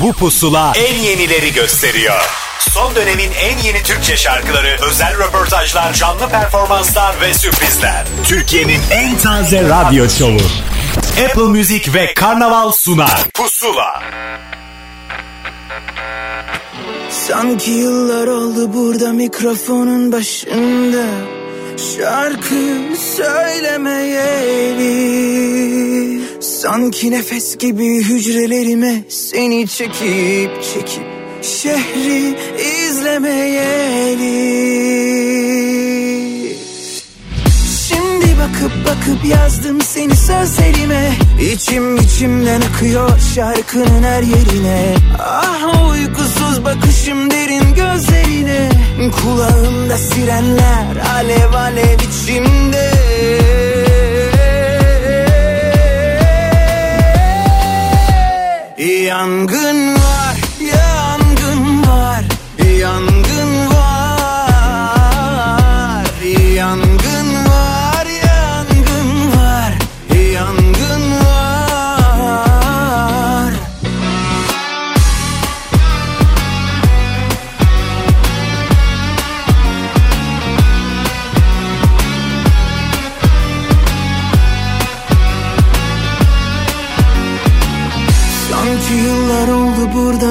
[0.00, 2.20] Bu pusula en yenileri gösteriyor.
[2.60, 8.04] Son dönemin en yeni Türkçe şarkıları, özel röportajlar, canlı performanslar ve sürprizler.
[8.24, 10.40] Türkiye'nin en taze radyo şovu.
[11.24, 13.24] Apple Music ve Karnaval sunar.
[13.34, 14.02] Pusula.
[17.10, 21.35] Sanki yıllar oldu burada mikrofonun başında
[21.76, 24.86] Şarkı söylemeyeli.
[26.40, 31.04] Sanki nefes gibi hücrelerime seni çekip çekip
[31.42, 32.34] Şehri
[32.86, 34.26] izlemeyeli
[38.38, 41.12] bakıp bakıp yazdım seni sözlerime.
[41.52, 44.94] İçim içimden akıyor şarkının her yerine.
[45.18, 48.68] Ah uykusuz bakışım derin gözlerine.
[49.22, 52.92] Kulağımda sirenler alev alev içimde.
[59.06, 59.95] Yangın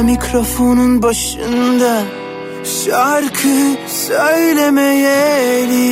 [0.05, 2.03] mikrofonun başında
[2.85, 5.85] Şarkı söylemeyeli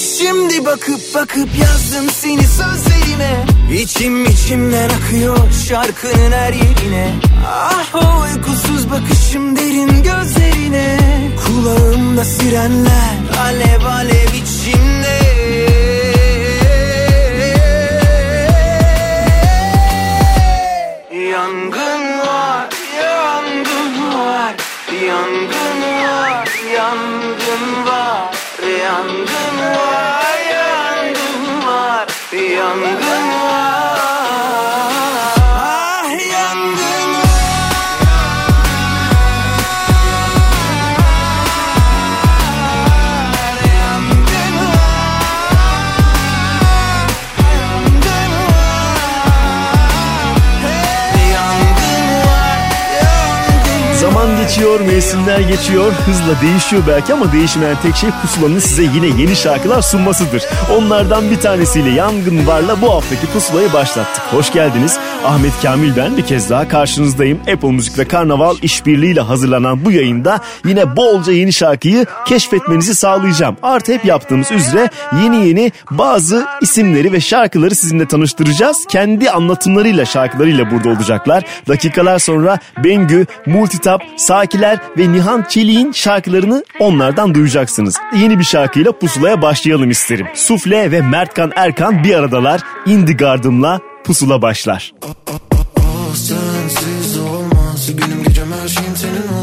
[0.00, 3.44] Şimdi bakıp bakıp yazdım seni sözlerime.
[3.72, 7.14] İçim içimden akıyor şarkının her yerine.
[7.46, 10.98] Ah o uykusuz bakışım derin gözlerine.
[11.46, 15.18] Kulağımda sirenler alev alev içimde.
[21.30, 21.83] Yangın
[28.84, 33.03] yangın var, yangın var, yangın
[54.74, 59.82] geçiyor, mevsimler geçiyor, hızla değişiyor belki ama değişmeyen tek şey pusulanın size yine yeni şarkılar
[59.82, 60.42] sunmasıdır.
[60.76, 64.22] Onlardan bir tanesiyle Yangın Var'la bu haftaki pusulayı başlattık.
[64.32, 64.98] Hoş geldiniz.
[65.24, 67.40] Ahmet Kamil ben bir kez daha karşınızdayım.
[67.52, 73.56] Apple Müzik ve Karnaval işbirliğiyle hazırlanan bu yayında yine bolca yeni şarkıyı keşfetmenizi sağlayacağım.
[73.62, 74.90] Artı hep yaptığımız üzere
[75.22, 78.86] yeni yeni bazı isimleri ve şarkıları sizinle tanıştıracağız.
[78.88, 81.44] Kendi anlatımlarıyla şarkılarıyla burada olacaklar.
[81.68, 87.96] Dakikalar sonra Bengü, Multitap, Sakiler ve Nihan Çelik'in şarkılarını onlardan duyacaksınız.
[88.16, 90.26] Yeni bir şarkıyla pusulaya başlayalım isterim.
[90.34, 92.60] Sufle ve Mertkan Erkan bir aradalar.
[92.86, 94.92] Indie Gardım'la pusula başlar.
[95.78, 99.33] Ah sensiz olmaz Günüm gecem her şeyim senin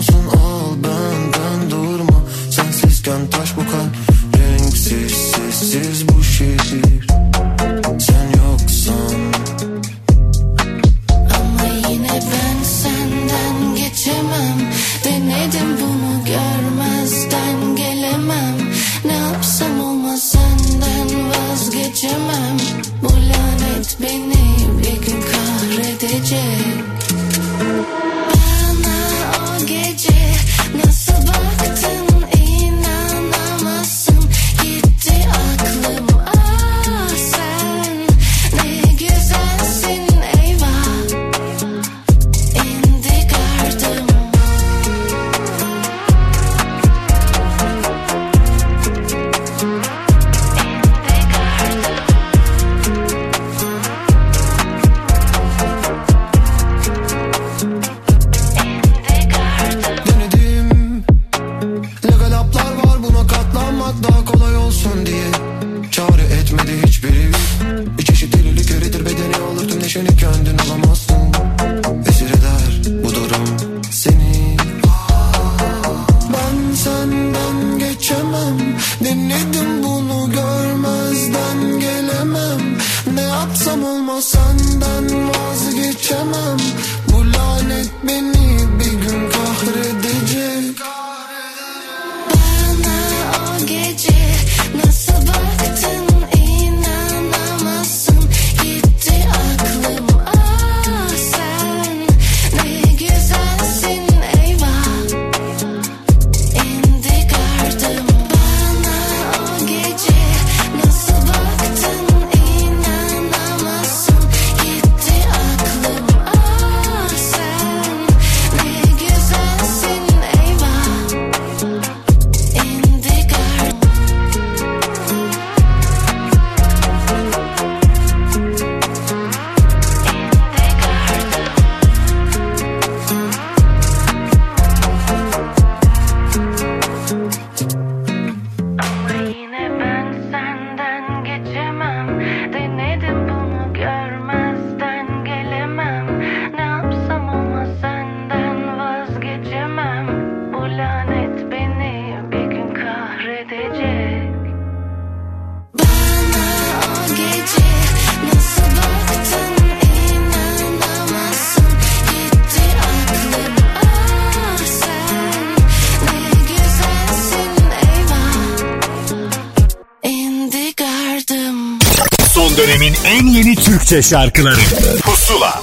[173.99, 174.61] Şarkıları.
[175.03, 175.61] Pusula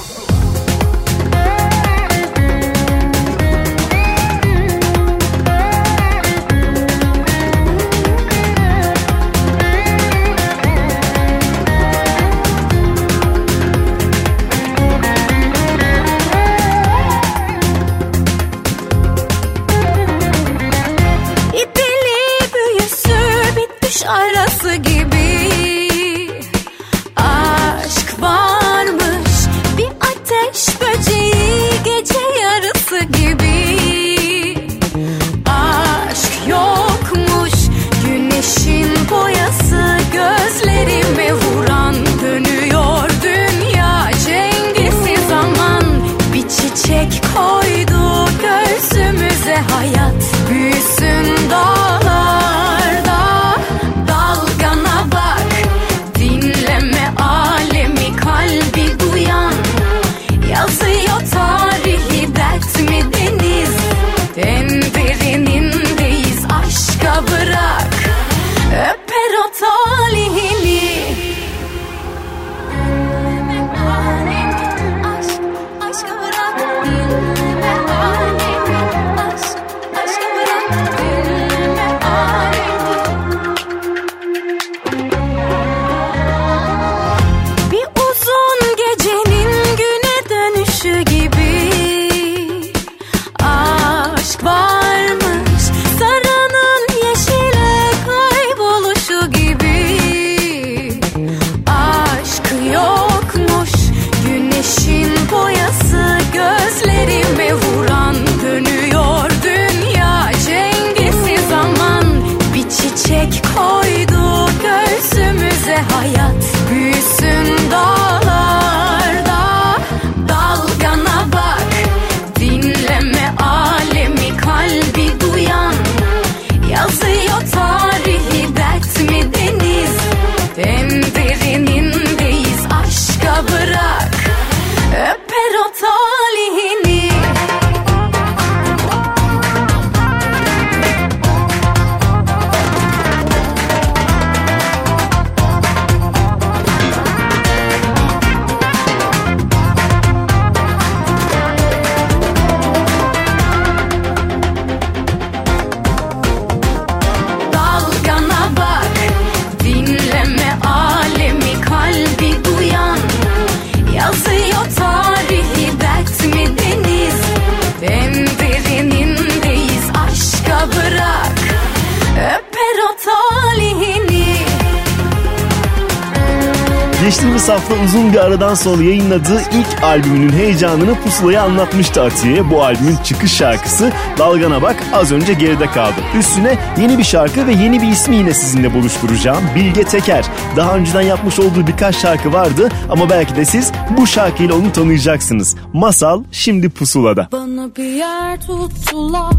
[177.49, 182.49] Hafta uzun bir aradan sonra yayınladığı ilk albümünün heyecanını pusulaya anlatmıştı Atiye.
[182.49, 185.95] Bu albümün çıkış şarkısı Dalgana Bak az önce geride kaldı.
[186.19, 189.43] Üstüne yeni bir şarkı ve yeni bir ismi yine sizinle buluşturacağım.
[189.55, 190.25] Bilge Teker.
[190.55, 195.55] Daha önceden yapmış olduğu birkaç şarkı vardı ama belki de siz bu şarkıyla onu tanıyacaksınız.
[195.73, 197.27] Masal şimdi pusulada.
[197.31, 199.33] Bana bir yer tuttular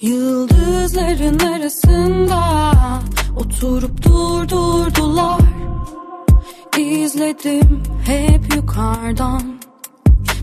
[0.00, 2.40] Yıldızların arasında
[3.36, 5.65] Oturup durdurdular
[6.78, 9.42] İzledim hep yukarıdan.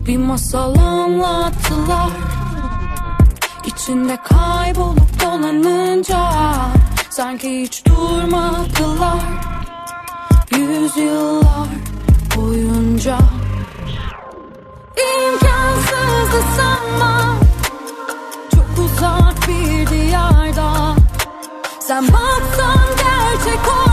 [0.06, 2.10] Bir masal anlattılar.
[3.66, 6.30] İçinde kaybolup dolanınca
[7.10, 9.22] Sanki hiç durmadılar.
[10.56, 11.68] Yüzyıllar
[12.36, 13.18] boyunca
[14.96, 17.36] İmkansızdı sanma.
[18.50, 20.96] Çok uzak bir diyarda.
[21.80, 23.83] Sen baksan gerçek orada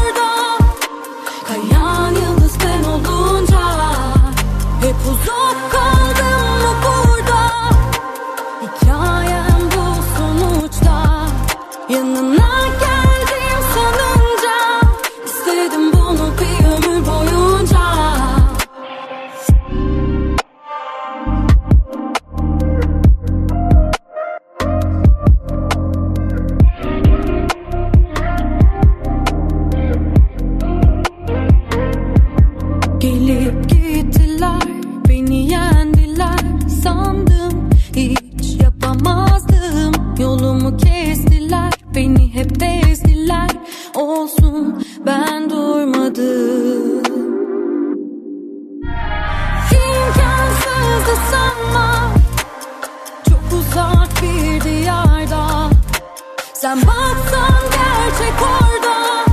[56.61, 59.25] Sen baksan gerçek orada.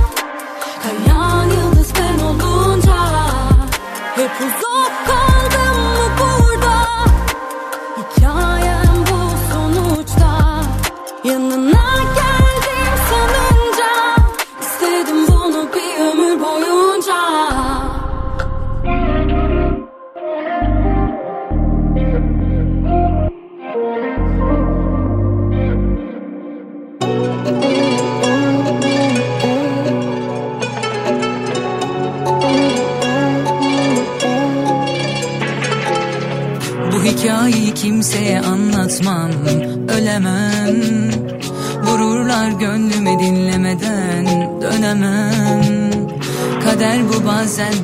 [0.83, 2.95] Kayan yıldız ben olunca
[4.15, 4.78] Hep uzun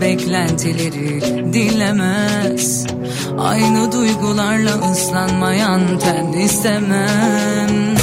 [0.01, 1.21] beklentileri
[1.53, 2.85] dinlemez.
[3.39, 7.95] Aynı duygularla ıslanmayan ten istemem.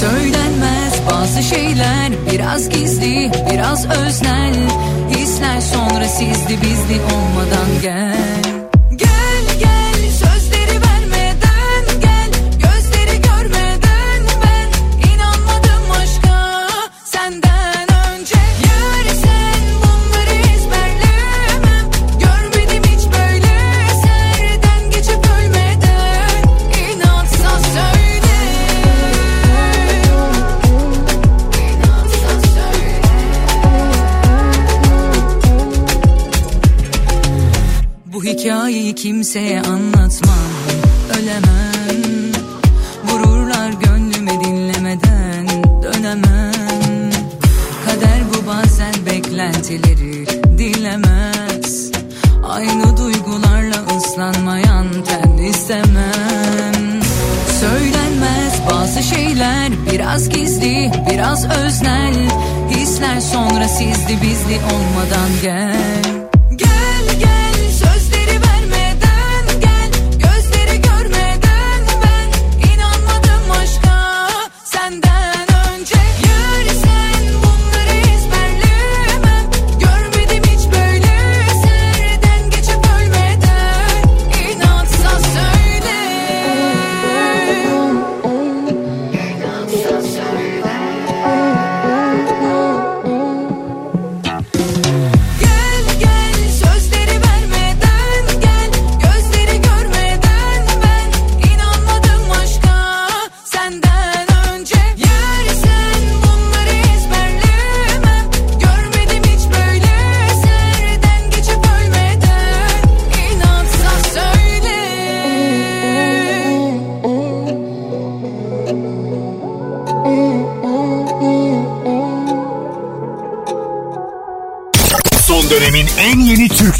[0.00, 4.54] Söylenmez bazı şeyler biraz gizli biraz öznel.
[5.10, 8.29] Hisler sonra sizli bizli olmadan gel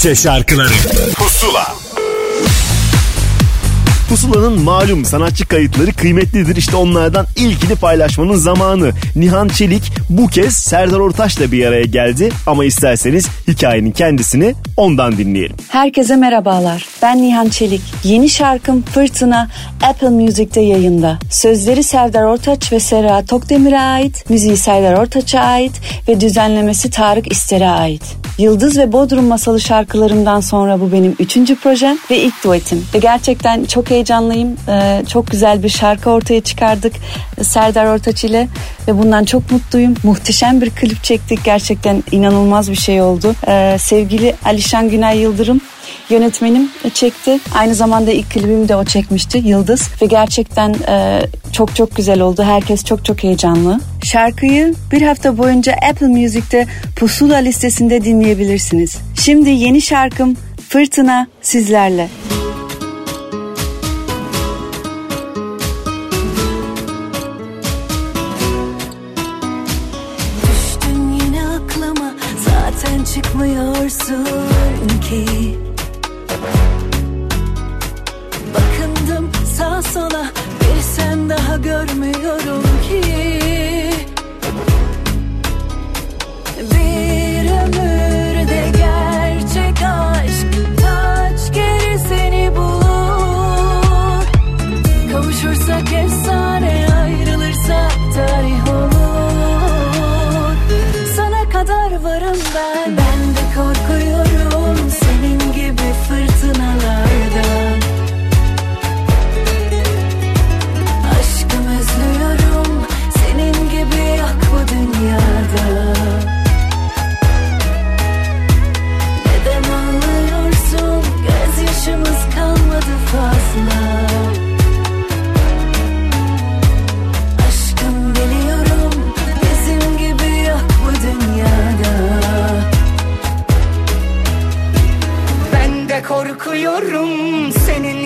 [0.00, 0.72] Türkçe şarkıları
[1.14, 1.74] Pusula
[4.08, 6.56] Pusula'nın malum sanatçı kayıtları kıymetlidir.
[6.56, 8.92] İşte onlardan ilkini paylaşmanın zamanı.
[9.16, 12.30] Nihan Çelik bu kez Serdar Ortaç'la bir araya geldi.
[12.46, 15.56] Ama isterseniz hikayenin kendisini ondan dinleyelim.
[15.68, 16.86] Herkese merhabalar.
[17.02, 17.82] Ben Nihan Çelik.
[18.04, 19.48] Yeni şarkım Fırtına
[19.82, 21.18] Apple Music'te yayında.
[21.30, 25.72] Sözleri Serdar Ortaç ve Sera Tokdemir'e ait, müziği Serdar Ortaç'a ait
[26.08, 28.02] ve düzenlemesi Tarık İster'e ait.
[28.40, 32.86] Yıldız ve Bodrum Masalı şarkılarımdan sonra bu benim üçüncü projem ve ilk duetim.
[32.94, 34.56] Ve gerçekten çok heyecanlıyım.
[34.68, 36.92] Ee, çok güzel bir şarkı ortaya çıkardık
[37.42, 38.48] Serdar Ortaç ile
[38.88, 39.94] ve bundan çok mutluyum.
[40.02, 41.44] Muhteşem bir klip çektik.
[41.44, 43.34] Gerçekten inanılmaz bir şey oldu.
[43.48, 45.60] Ee, sevgili Alişan Günay Yıldırım
[46.10, 47.38] yönetmenim çekti.
[47.54, 52.42] Aynı zamanda ilk klibimi de o çekmişti Yıldız ve gerçekten e, çok çok güzel oldu.
[52.42, 53.80] Herkes çok çok heyecanlı.
[54.04, 56.66] Şarkıyı bir hafta boyunca Apple Music'te
[56.96, 58.96] Pusula listesinde dinleyebilirsiniz.
[59.20, 60.36] Şimdi yeni şarkım
[60.68, 62.08] Fırtına sizlerle.
[70.42, 72.14] Düştün yine aklıma
[72.44, 74.24] zaten çıkmıyorsun
[75.08, 75.56] ki
[78.54, 80.26] Bakındım sağ sola
[80.60, 83.39] bir sen daha görmüyorum ki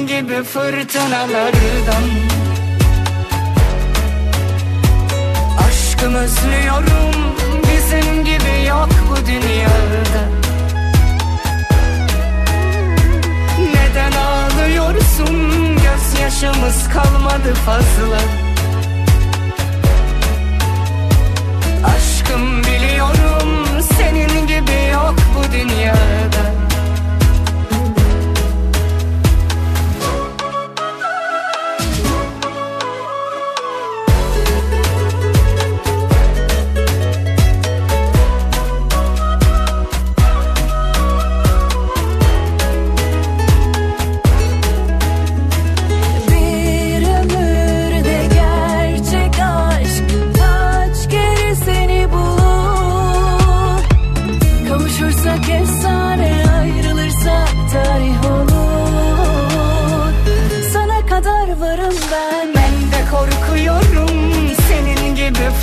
[0.07, 2.05] gibi fırtınalardan.
[5.67, 7.15] Aşkım özlüyorum
[7.63, 10.23] bizim gibi yok bu dünyada.
[13.59, 18.21] Neden ağlıyorsun gözyaşımız kalmadı fazla?
[21.85, 23.67] Aşkım biliyorum
[23.99, 26.44] senin gibi yok bu dünyada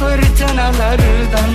[0.01, 1.51] fırtınalardan.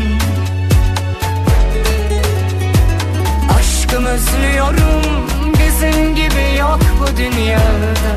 [3.58, 8.12] Aşkım özlüyorum bizim gibi yok bu dünyada.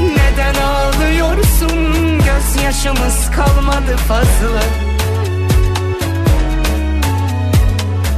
[0.00, 4.62] Neden ağlıyorsun gözyaşımız kalmadı fazla?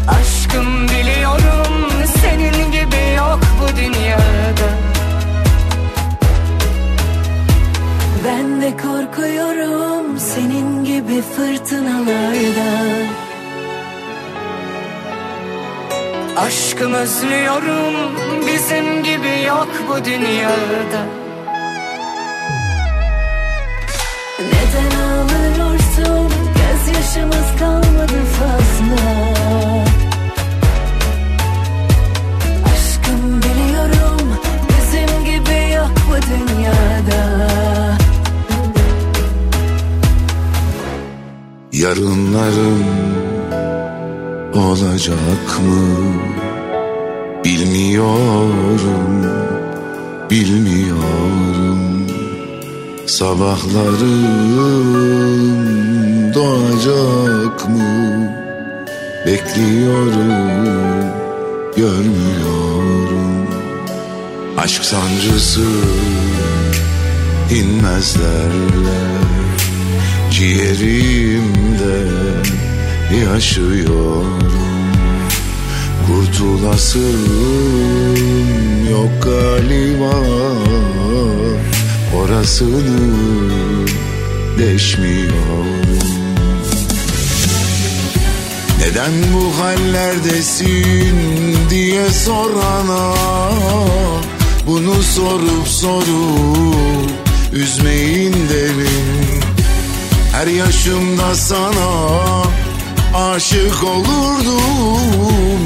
[0.09, 1.91] Aşkım biliyorum
[2.23, 4.90] senin gibi yok bu dünyada
[8.63, 13.07] Ben korkuyorum senin gibi fırtınalardan.
[16.37, 17.95] Aşkım özlüyorum
[18.47, 21.03] bizim gibi yok bu dünyada.
[24.41, 26.33] Neden ağlıyorsun?
[26.55, 29.11] Gözyaşımız kalmadı fazla.
[32.73, 34.37] Aşkım biliyorum
[34.69, 38.00] bizim gibi yok bu dünyada
[41.81, 42.85] Yarınlarım
[44.55, 46.13] olacak mı?
[47.45, 49.27] Bilmiyorum,
[50.31, 52.07] bilmiyorum.
[53.07, 54.25] Sabahlarım
[56.35, 58.31] doğacak mı?
[59.27, 60.51] Bekliyorum,
[61.77, 63.47] görmüyorum.
[64.59, 65.67] Aşk sancısı
[67.51, 69.30] inmez derler
[70.41, 71.99] Ciğerimde
[73.25, 74.39] yaşıyorum.
[76.07, 77.27] Kurtulasım
[78.91, 80.17] yok galiba.
[82.17, 83.11] Orasını
[84.59, 85.67] deşmiyorum.
[88.81, 91.17] Neden bu hallerdesin
[91.71, 93.15] diye sorana
[94.67, 97.11] Bunu sorup sorup
[97.53, 99.40] üzmeyin derim
[100.41, 101.91] Her yaşımda sana
[103.15, 105.61] aşık olurdum.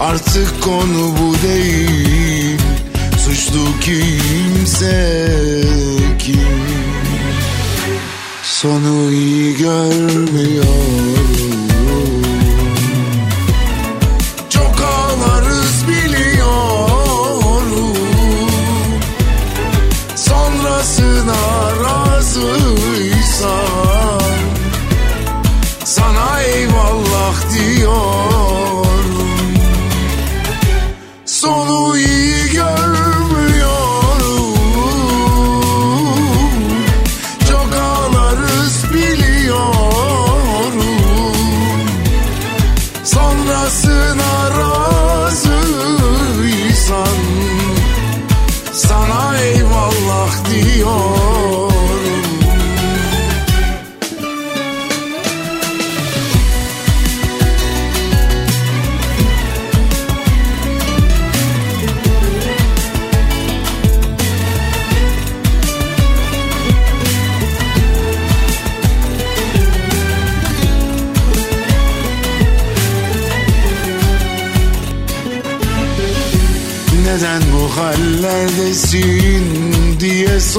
[0.00, 2.58] Artık konu bu değil.
[3.18, 5.32] Suçlu kimse
[6.18, 6.62] kim?
[8.42, 11.29] Sonu iyi görmüyorum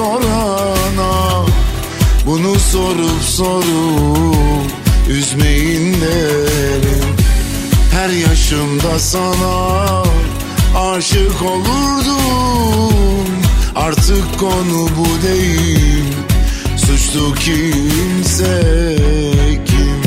[0.02, 1.44] sorana
[2.26, 4.70] Bunu sorup sorup
[5.08, 7.16] üzmeyin derim.
[7.92, 10.02] Her yaşımda sana
[10.76, 13.26] aşık olurdum.
[13.76, 16.04] Artık konu bu değil
[16.76, 18.62] Suçlu kimse
[19.66, 20.02] kim?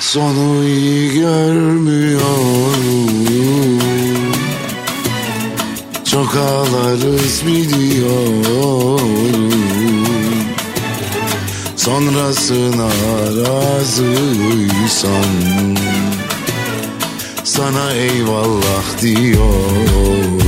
[0.00, 2.77] Sonu iyi görmüyorum
[6.18, 9.00] Çok ağlarız biliyorum
[11.76, 12.88] Sonrasına
[13.46, 14.16] razıysan
[17.44, 20.47] Sana eyvallah diyorum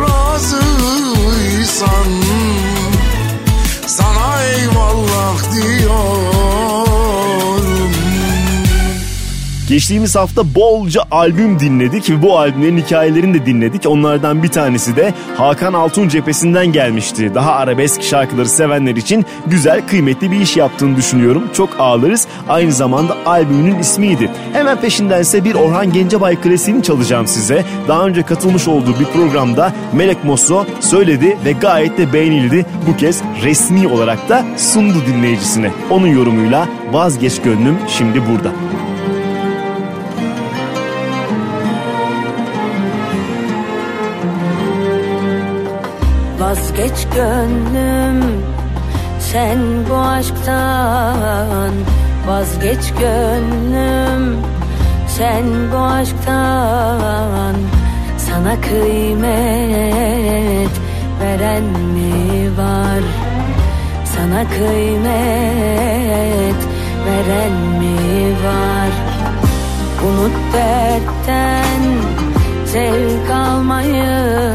[0.00, 0.68] razıysan
[9.68, 13.86] Geçtiğimiz hafta bolca albüm dinledik ve bu albümlerin hikayelerini de dinledik.
[13.86, 17.34] Onlardan bir tanesi de Hakan Altun cephesinden gelmişti.
[17.34, 21.44] Daha arabesk şarkıları sevenler için güzel, kıymetli bir iş yaptığını düşünüyorum.
[21.52, 22.26] Çok ağlarız.
[22.48, 24.30] Aynı zamanda albümünün ismiydi.
[24.52, 27.64] Hemen peşinden ise bir Orhan Gencebay klasiğini çalacağım size.
[27.88, 32.66] Daha önce katılmış olduğu bir programda Melek Mosso söyledi ve gayet de beğenildi.
[32.86, 35.70] Bu kez resmi olarak da sundu dinleyicisine.
[35.90, 38.52] Onun yorumuyla Vazgeç Gönlüm şimdi burada.
[46.78, 48.22] Vazgeç gönlüm
[49.18, 49.58] sen
[49.90, 51.72] bu aşktan
[52.28, 54.36] Vazgeç gönlüm.
[55.08, 57.54] Sen bu aşktan
[58.16, 59.28] Sana kıymet
[61.20, 63.02] veren mi var?
[64.04, 65.08] Sana kıymet
[67.06, 68.90] veren mi var?
[70.08, 71.82] Unut dertten
[72.66, 74.54] zevk almayı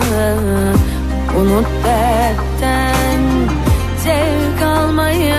[1.43, 3.21] Unut dertten
[4.03, 5.35] zevk almayı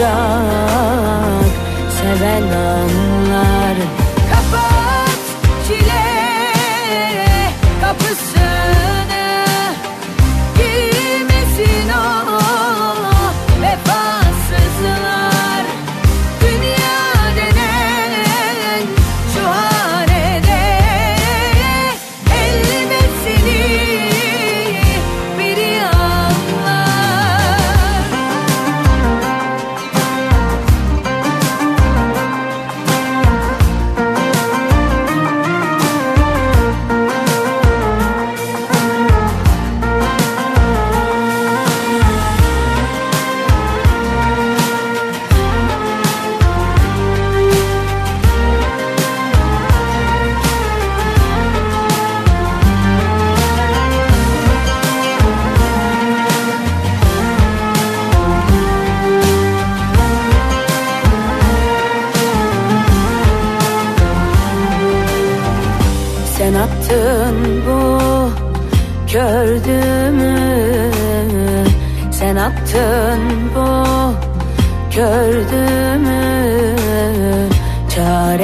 [2.02, 3.17] seven anlar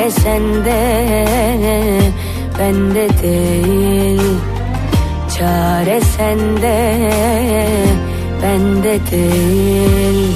[0.03, 1.25] Çare sende
[2.59, 4.21] bende değil.
[5.37, 7.09] Çare sende
[8.43, 10.35] bende değil.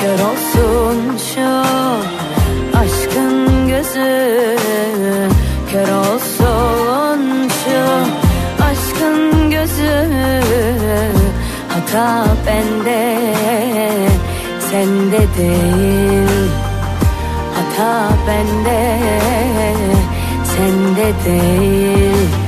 [0.00, 1.50] Kör olsun şu
[2.78, 4.56] aşkın gözü
[5.72, 7.80] Kör olsun şu
[8.64, 10.10] aşkın gözü.
[11.68, 13.16] Hata bende
[14.70, 16.29] sende değil
[18.26, 18.80] bende
[20.44, 22.39] sende değil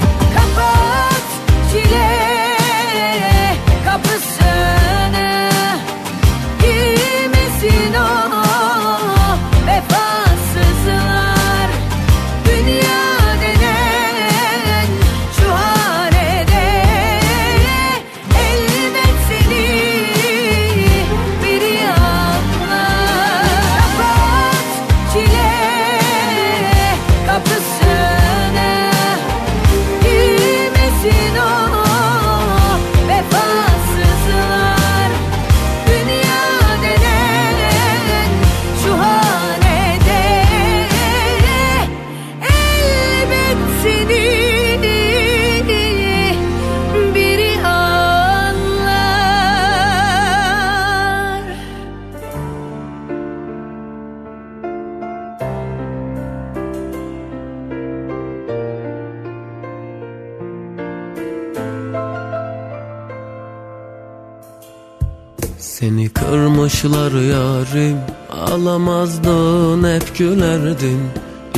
[66.83, 67.97] kırmışlar yarim
[68.31, 71.01] Alamazdın hep gülerdin.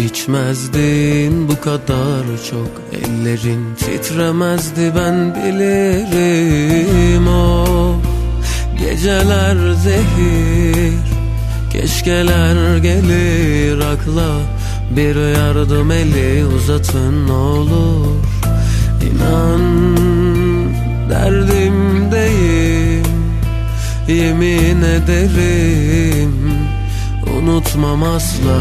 [0.05, 3.75] İçmezdin bu kadar çok Ellerin.
[3.75, 7.67] Titremezdi ben bilirim o
[8.79, 10.95] Geceler zehir.
[11.73, 14.33] Keşkeler gelir akla
[14.91, 18.07] Bir yardım eli uzatın olur.
[19.03, 19.97] İnan
[21.11, 22.24] derdimdeyim
[24.09, 26.35] Yemin ederim
[27.37, 28.61] unutmam asla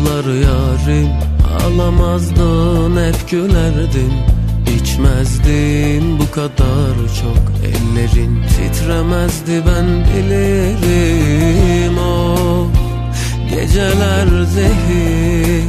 [0.00, 1.08] kırmışlar yarim
[1.66, 4.12] Alamazdın hep gülerdin.
[4.76, 11.98] İçmezdin bu kadar çok Ellerin titremezdi ben bilirim.
[11.98, 12.66] O
[13.50, 15.64] Geceler zehir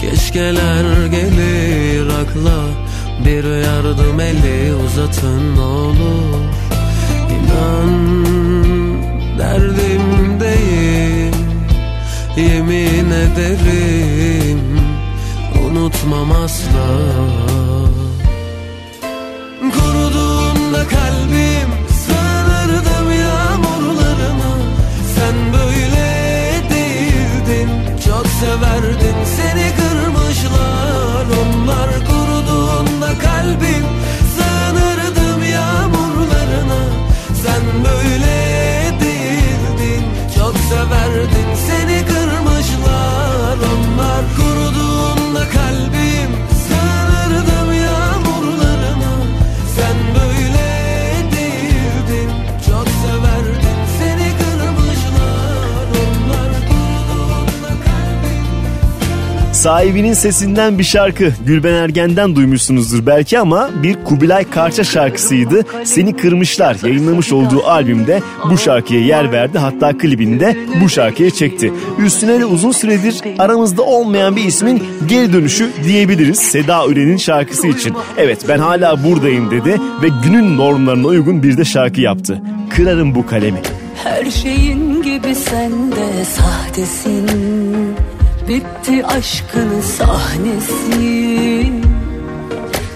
[0.00, 2.06] Keşkeler gelir.
[2.06, 2.60] Akla
[3.24, 6.42] Bir yardım eli uzatın olur.
[7.30, 7.90] İnan
[9.38, 11.17] derdimdeyim
[12.38, 14.80] Yemin ederim
[15.64, 16.88] unutmam asla.
[19.74, 21.70] Kuruduğunda kalbim
[22.04, 24.52] sığınırdım yağmurlarına
[25.14, 26.06] Sen böyle
[26.70, 27.70] değildin
[28.06, 31.24] çok severdin seni kırmışlar.
[31.40, 33.86] Onlar kuruduğunda kalbim
[34.34, 36.82] sığınırdım yağmurlarına.
[37.42, 38.36] Sen böyle
[39.00, 40.04] değildin
[40.36, 42.27] çok severdin seni kırmışlar
[59.58, 65.64] Sahibinin sesinden bir şarkı Gülben Ergen'den duymuşsunuzdur belki ama bir Kubilay Karça şarkısıydı.
[65.84, 69.58] Seni Kırmışlar yayınlamış olduğu albümde bu şarkıya yer verdi.
[69.58, 71.72] Hatta klibinde bu şarkıya çekti.
[71.98, 77.94] Üstüne de uzun süredir aramızda olmayan bir ismin geri dönüşü diyebiliriz Seda Üren'in şarkısı için.
[78.16, 82.42] Evet ben hala buradayım dedi ve günün normlarına uygun bir de şarkı yaptı.
[82.70, 83.58] Kırarım bu kalemi.
[84.04, 87.26] Her şeyin gibi sen de sahtesin
[88.48, 91.72] Bitti aşkın sahnesi.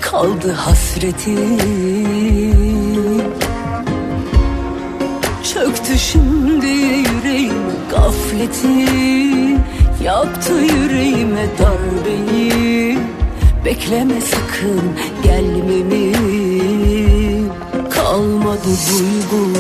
[0.00, 1.58] Kaldı hasretin
[5.54, 8.88] Çöktü şimdi yüreğim gafleti.
[10.04, 12.98] Yaptı yüreğime darbeyi.
[13.64, 14.82] Bekleme sakın
[15.22, 16.12] gelmemi.
[17.90, 19.54] Kalmadı duygun.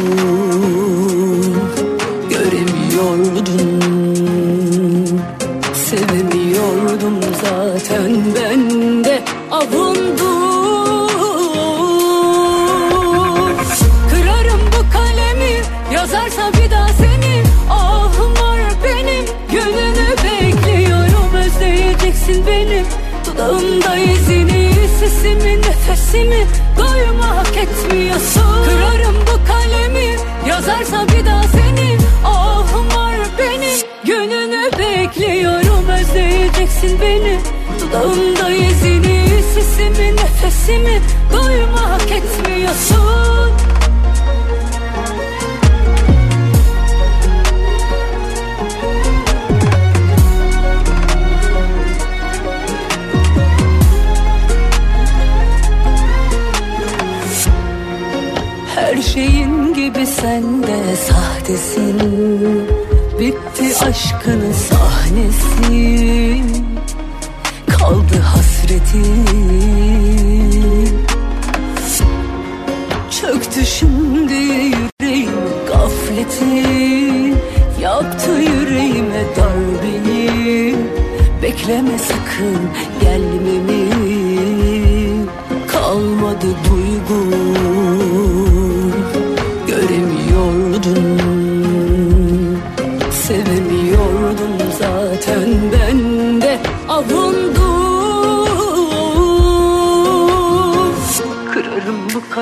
[2.30, 3.41] Göremiyordun
[7.52, 11.08] zaten ben de avundum
[14.10, 15.54] Kırarım bu kalemi
[15.94, 17.42] yazarsa bir daha seni.
[17.70, 21.34] Ahım var benim gönlünü bekliyorum.
[21.34, 22.84] Özleyeceksin beni.
[23.26, 26.46] Dudağımda izini Sesimi nefesimi
[26.78, 28.64] duymak etmiyorsun.
[28.64, 30.16] Kırarım bu kalemi
[30.48, 31.61] yazarsa bir daha seni
[37.92, 39.22] dudağımda izini
[39.54, 41.00] Sesimi nefesimi
[41.32, 43.52] duymak etmiyorsun.
[58.74, 61.98] Her şeyin gibi sen de sahtesin.
[63.18, 66.61] Bitti aşkın sahnesi
[67.92, 69.26] Kaldı hasretin.
[73.10, 75.30] Çöktü şimdi yüreğim
[75.68, 76.44] gafleti
[77.82, 80.76] Yaptı yüreğime darbeyi.
[81.42, 82.58] Bekleme sakın
[83.00, 83.90] gelmemi
[85.68, 87.71] Kalmadı duygun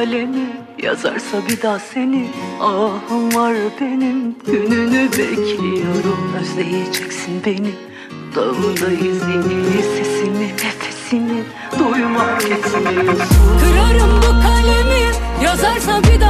[0.00, 0.46] kalemi
[0.82, 2.28] yazarsa bir daha seni
[2.60, 4.36] Ahım var benim.
[4.46, 7.70] Gününü bekliyorum Özleyeceksin beni.
[8.36, 11.42] Dağında izini sesini nefesini
[11.78, 15.12] duymak etmiyorsun Kırarım bu kalemi
[15.44, 16.29] yazarsa bir daha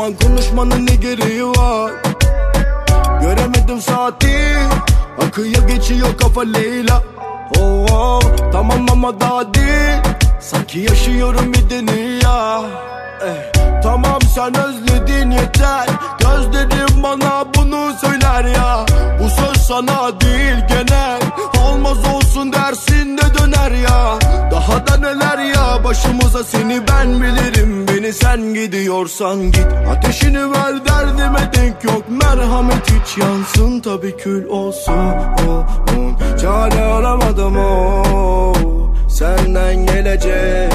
[0.00, 1.92] An konuşmanın ne gereği var?
[3.20, 4.56] Göremedim saati.
[5.26, 7.02] Akıyor geçiyor kafa Leyla.
[7.58, 8.20] Oh, oh,
[8.52, 10.02] Tamam ama daha değil.
[10.40, 12.62] Sanki yaşıyorum bir dünya.
[13.26, 15.86] Eh, Tamam sen özledin yeter.
[16.18, 18.86] Gözlerim bana bunu söyler ya.
[19.20, 21.20] Bu söz sana değil genel
[21.76, 24.18] Olmaz olsun dersin de döner ya.
[24.50, 27.86] Daha da neler ya başımıza seni ben bilirim.
[27.88, 29.66] Beni sen gidiyorsan git.
[29.90, 32.02] Ateşini ver derdime denk yok.
[32.08, 34.92] Merhamet hiç yansın tabi kül olsun.
[35.48, 35.66] Oh,
[35.98, 36.38] oh.
[36.40, 38.52] Çare aramadım o
[39.08, 40.72] Senden gelecek.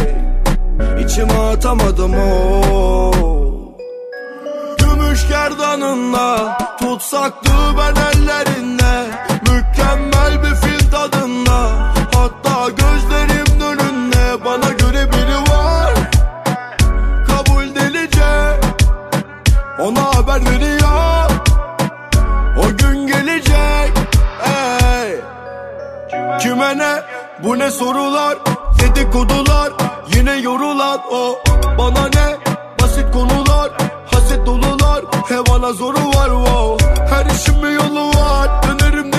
[1.05, 3.11] İçime atamadım o
[4.77, 9.05] Gümüş gerdanınla Tutsaktı ben ellerinde.
[9.41, 11.69] Mükemmel bir fil tadında.
[12.15, 15.93] Hatta gözlerim önünde Bana göre biri var.
[17.27, 18.59] Kabul delice
[19.79, 21.31] Ona haber veriyor.
[22.57, 23.91] O gün gelecek
[24.45, 25.15] Ey.
[26.39, 27.01] Kime ne?
[27.43, 28.37] Bu ne sorular?
[28.79, 29.71] Dedikodular
[30.15, 31.39] yine yorulan o.
[31.77, 32.37] Bana ne?
[32.81, 33.71] Basit konular
[34.11, 35.01] Haset dolular.
[35.29, 36.85] Hevana zoru var wow.
[37.09, 38.63] Her işin bir yolu var.
[38.63, 39.11] Dönerim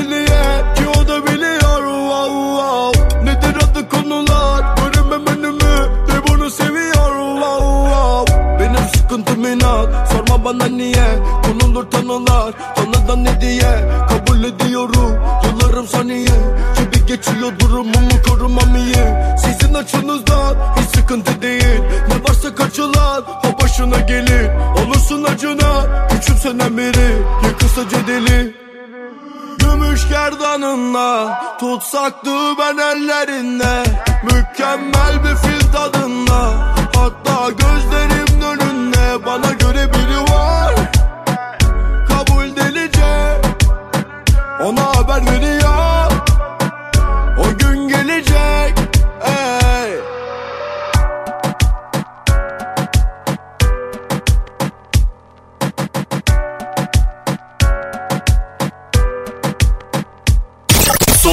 [10.45, 11.07] bana niye
[11.43, 15.19] Konulur tanılar Tanıdan ne diye Kabul ediyorum.
[15.45, 16.27] Yıllarım saniye
[16.79, 19.05] Gibi geçiyor durumumu korumam iyi.
[19.39, 21.81] Sizin açınızdan hiç sıkıntı değil.
[22.09, 24.51] Ne varsa kaçılan o başına gelir.
[24.79, 27.17] Olursun acına Küçümsenen biri.
[27.45, 28.55] Yıkılsa cedeli.
[29.59, 33.83] Gümüş gerdanınla Tutsaktı ben ellerinde.
[34.23, 36.73] Mükemmel bir fil tadında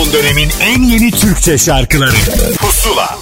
[0.09, 2.15] Son dönemin en yeni Türkçe şarkıları
[2.57, 3.17] Pusula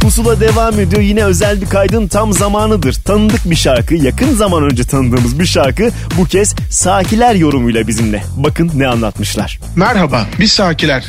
[0.00, 1.02] Pusula devam ediyor.
[1.02, 2.92] Yine özel bir kaydın tam zamanıdır.
[2.92, 8.24] Tanıdık bir şarkı, yakın zaman önce tanıdığımız bir şarkı bu kez Sakiler yorumuyla bizimle.
[8.36, 9.60] Bakın ne anlatmışlar.
[9.76, 11.04] Merhaba, biz Sakiler.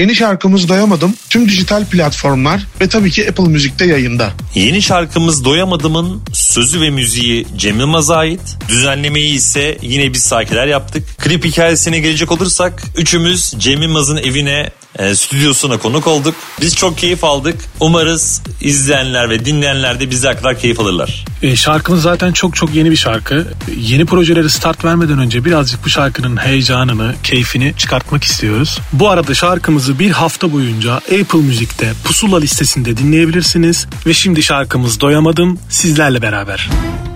[0.00, 4.32] Yeni şarkımız Doyamadım tüm dijital platformlar ve tabii ki Apple Müzik'te yayında.
[4.54, 8.40] Yeni şarkımız Doyamadım'ın sözü ve müziği Cem Yılmaz'a ait.
[8.68, 11.18] Düzenlemeyi ise yine biz sakiler yaptık.
[11.18, 16.34] Klip hikayesine gelecek olursak üçümüz Cem Yılmaz'ın evine e, stüdyosuna konuk olduk.
[16.60, 17.56] Biz çok keyif aldık.
[17.80, 21.24] Umarız izleyenler ve dinleyenler de bize kadar keyif alırlar.
[21.42, 23.46] E, şarkımız zaten çok çok yeni bir şarkı.
[23.76, 28.78] Yeni projelere start vermeden önce birazcık bu şarkının heyecanını, keyfini çıkartmak istiyoruz.
[28.92, 33.86] Bu arada şarkımızı bir hafta boyunca Apple Müzik'te Pusula listesinde dinleyebilirsiniz.
[34.06, 36.70] Ve şimdi şarkımız Doyamadım sizlerle beraber.
[36.70, 37.09] bağladılar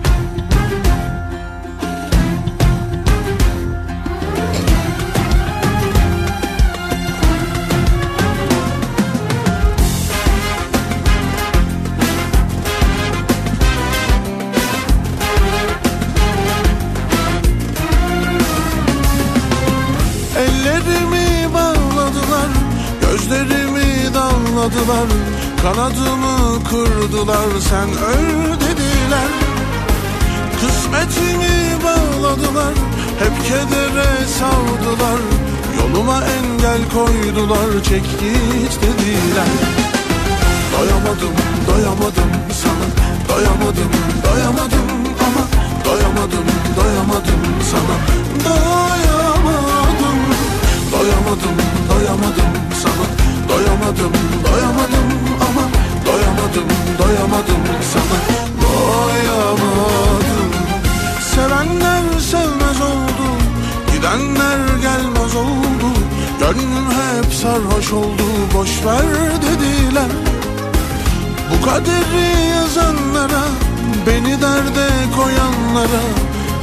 [25.65, 29.31] Kanadımı kırdılar sen öl dediler.
[30.61, 32.73] Kısmetimi bağladılar
[33.19, 35.19] Hep kedere savdılar
[35.77, 39.51] Yoluma engel koydular Çek git dediler.
[40.73, 41.35] Doyamadım
[41.67, 42.87] doyamadım sana
[43.29, 43.91] Doyamadım
[44.23, 44.87] doyamadım
[45.25, 45.43] ama.
[45.85, 46.45] Doyamadım
[46.77, 47.41] doyamadım
[47.71, 47.95] sana
[48.45, 50.19] Doyamadım
[50.91, 51.57] Doyamadım
[51.89, 52.51] doyamadım
[52.83, 53.05] sana
[53.49, 54.13] Doyamadım
[54.43, 55.34] doyamadım ama
[56.55, 57.61] Doyamadım doyamadım
[57.93, 58.19] sana.
[58.61, 60.51] Doyamadım
[61.35, 63.27] Sevenler sevmez oldu
[63.93, 65.87] Gidenler gelmez oldu.
[66.39, 69.05] Gönlüm hep sarhoş oldu Boş ver
[69.41, 70.11] dediler.
[71.51, 73.43] Bu kaderi yazanlara
[74.07, 76.03] Beni derde koyanlara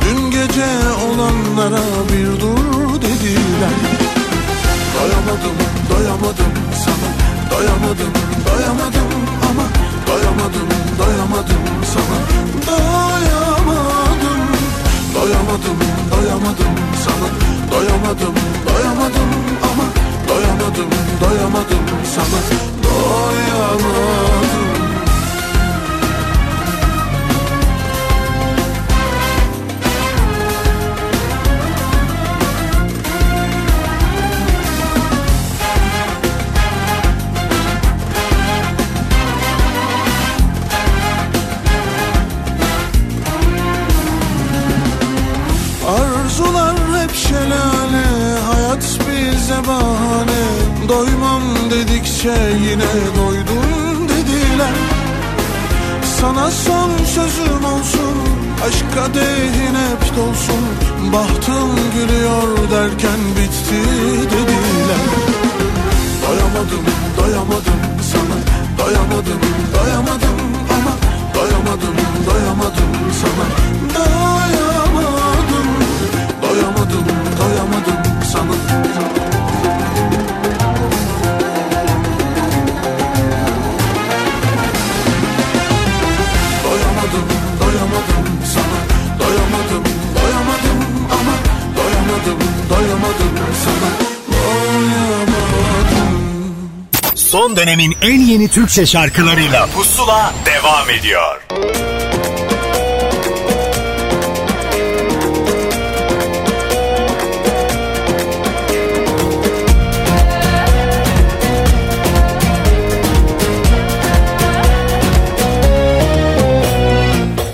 [0.05, 0.69] Dün gece
[1.07, 1.83] olanlara
[2.13, 3.77] bir dur dediler.
[4.95, 5.57] Doyamadım,
[5.91, 6.53] doyamadım
[6.85, 7.13] sana.
[7.51, 8.13] Doyamadım,
[8.47, 9.12] doyamadım ama Doyamadım, doyamadım
[11.95, 12.19] sana.
[12.67, 14.41] Doyamadım,
[15.15, 15.79] doyamadım,
[16.13, 16.73] doyamadım
[17.05, 17.29] sana.
[17.73, 18.35] Doyamadım,
[18.67, 19.29] doyamadım
[19.73, 19.85] ama
[20.29, 20.91] Doyamadım,
[21.21, 21.85] doyamadım
[22.15, 22.41] sana.
[22.85, 24.72] Doyamadım
[52.73, 54.75] yine doydum dediler.
[56.21, 58.17] Sana son sözüm olsun
[58.67, 60.65] Aşk kadehin hep dolsun.
[61.13, 63.81] Bahtım gülüyor derken bitti
[64.33, 65.05] dediler.
[66.23, 66.85] Doyamadım,
[67.19, 67.81] doyamadım
[68.13, 68.39] sana.
[68.79, 69.41] Doyamadım,
[69.75, 70.39] doyamadım
[70.77, 70.93] ama.
[71.35, 71.97] Doyamadım,
[72.27, 72.93] doyamadım
[73.23, 73.47] sana.
[73.95, 75.69] Doyamadım,
[76.43, 77.07] doyamadım,
[77.39, 78.72] doyamadım sana
[97.33, 101.43] Son dönemin en yeni Türkçe şarkılarıyla Pusula devam ediyor.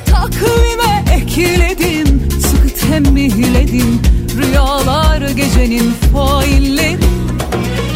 [0.07, 4.03] Takvime ekledim, sıkı tembihledim
[4.37, 6.99] Rüyalar gecenin failleri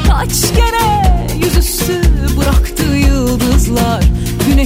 [0.09, 0.72] Kaç kere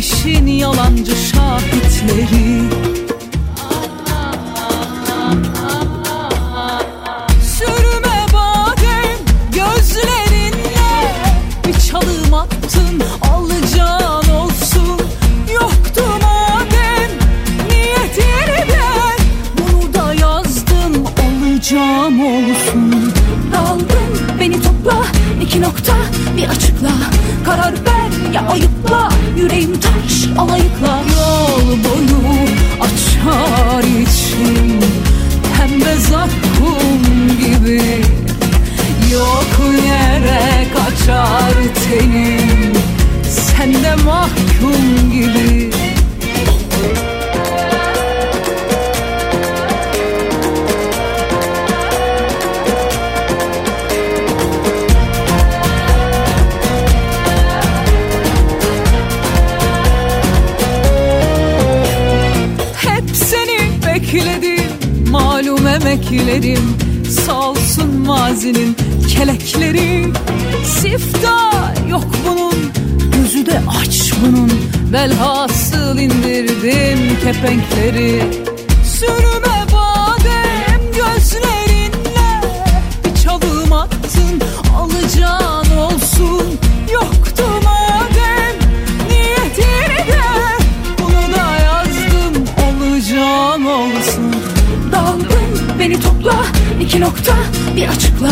[0.07, 2.62] Güneşin yalancı şahitleri.
[7.42, 9.18] Sürme badem
[9.52, 11.14] gözlerinle.
[11.66, 13.02] Bir çalım attın
[13.32, 15.00] alacağın olsun.
[15.54, 17.11] Yoktu madem
[17.70, 19.26] niyetini ben
[19.59, 23.12] Bunu da yazdım olacağım olsun.
[23.52, 25.04] Daldın beni topla
[25.42, 25.94] iki nokta
[26.36, 26.90] bir açıkla.
[27.44, 29.76] Karar ver ya ayıpla yüreğim
[30.37, 32.34] taş alayıkla Yol boyu
[32.80, 34.80] açar içim.
[35.57, 37.03] Pembe zakkum
[37.39, 37.82] gibi
[39.12, 41.55] Yok yere kaçar
[41.89, 42.72] tenim.
[43.22, 45.76] Sen de mahkum gibi
[66.07, 66.76] malum emeklerim
[67.26, 68.76] Salsın mazinin
[69.09, 70.12] kelekleri.
[70.64, 72.72] Siftah yok bunun
[73.12, 74.52] gözü de aç bunun.
[74.92, 78.22] Velhasıl indirdim kepenkleri.
[78.84, 79.36] Sürme
[96.97, 97.34] iki nokta
[97.76, 98.30] bir açıkla.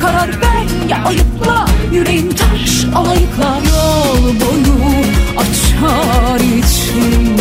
[0.00, 1.66] Karar ver ya ayıpla.
[1.92, 3.58] Yüreğim taş alayıkla.
[3.70, 4.90] Yol boyu
[5.36, 7.36] açar içim.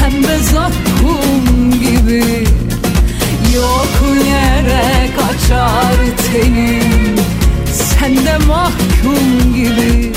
[0.00, 2.44] Pembe zakkum gibi.
[3.54, 5.96] Yok yere kaçar
[6.32, 7.16] tenim.
[7.72, 10.07] Sen de mahkum gibi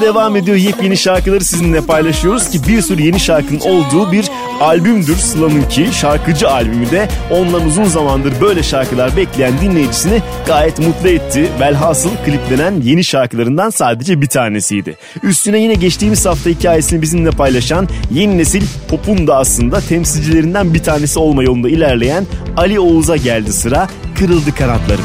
[0.00, 0.56] Devam ediyor.
[0.56, 4.30] Yepyeni şarkıları sizinle paylaşıyoruz ki bir sürü yeni şarkının olduğu bir
[4.60, 5.88] albümdür Sıla'nınki.
[5.92, 11.48] Şarkıcı albümü de ondan uzun zamandır böyle şarkılar bekleyen dinleyicisini gayet mutlu etti.
[11.60, 14.96] Velhasıl kliplenen yeni şarkılarından sadece bir tanesiydi.
[15.22, 21.18] Üstüne yine geçtiğimiz hafta hikayesini bizimle paylaşan yeni nesil popun da aslında temsilcilerinden bir tanesi
[21.18, 22.26] olma yolunda ilerleyen
[22.56, 23.88] Ali Oğuz'a geldi sıra.
[24.18, 25.04] Kırıldı kanatlarım.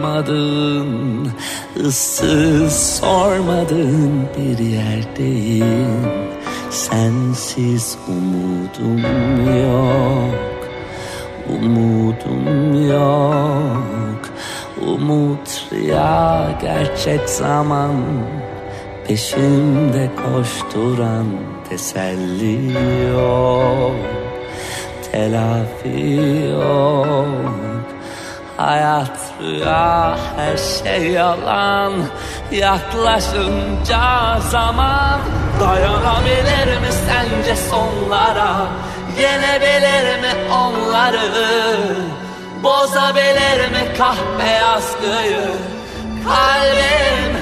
[0.00, 1.32] duymadın
[1.86, 6.20] ıssız sormadın bir yerdeyim.
[6.70, 9.00] Sensiz umudum
[9.62, 10.50] yok
[11.48, 14.28] Umudum yok.
[14.86, 17.94] Umut ya gerçek zaman.
[19.08, 21.26] Peşimde koşturan
[21.68, 22.72] teselli
[23.12, 23.96] yok
[25.12, 26.20] Telafi
[26.50, 27.86] yok.
[28.56, 31.92] Hayat rüya her şey yalan
[32.50, 35.20] Yaklaşınca zaman.
[35.60, 38.66] Dayanabilir mi sence sonlara?
[39.20, 41.30] Yenebilir mi onları?
[42.62, 45.50] Bozabilir mi kahpe askıyı
[46.24, 47.32] Kalbim,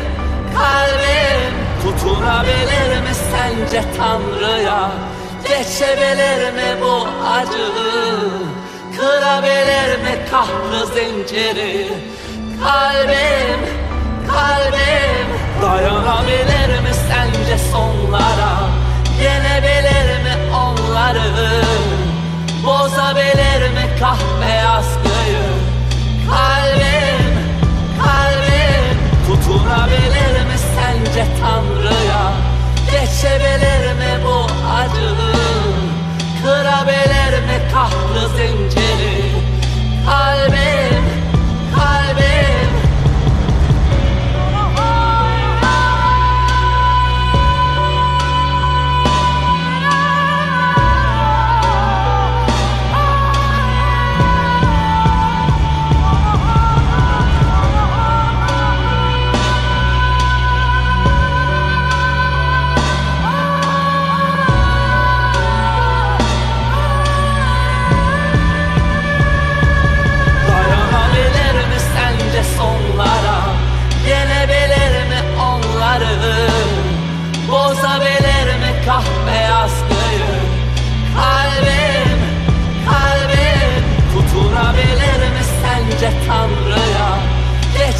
[0.54, 4.90] kalbim Tutunabilir mi sence Tanrı'ya?
[5.48, 8.58] Geçebilir mi bu acıyı
[8.98, 11.88] Kırabilir mi kahrı zinciri?
[12.64, 13.60] Kalbim,
[14.28, 15.28] kalbim.
[15.62, 18.52] Dayanabilir mi sence sonlara?
[19.22, 21.62] Yenebilir mi onları?
[22.66, 25.48] Bozabilir mi kahve askıyı?
[26.30, 27.34] Kalbim,
[28.04, 28.98] kalbim.
[29.26, 32.32] Tutunabilir mi sence Tanrı'ya?
[32.90, 35.27] Geçebilir mi bu acıyı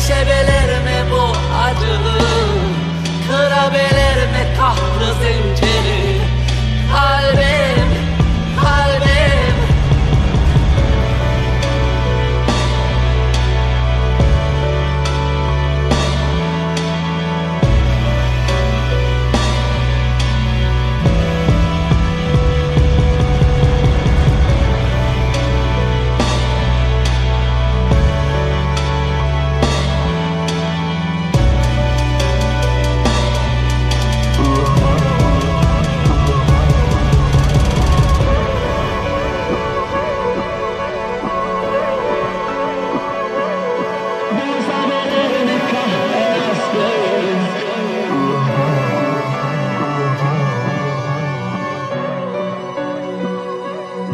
[0.09, 0.57] Geçebilir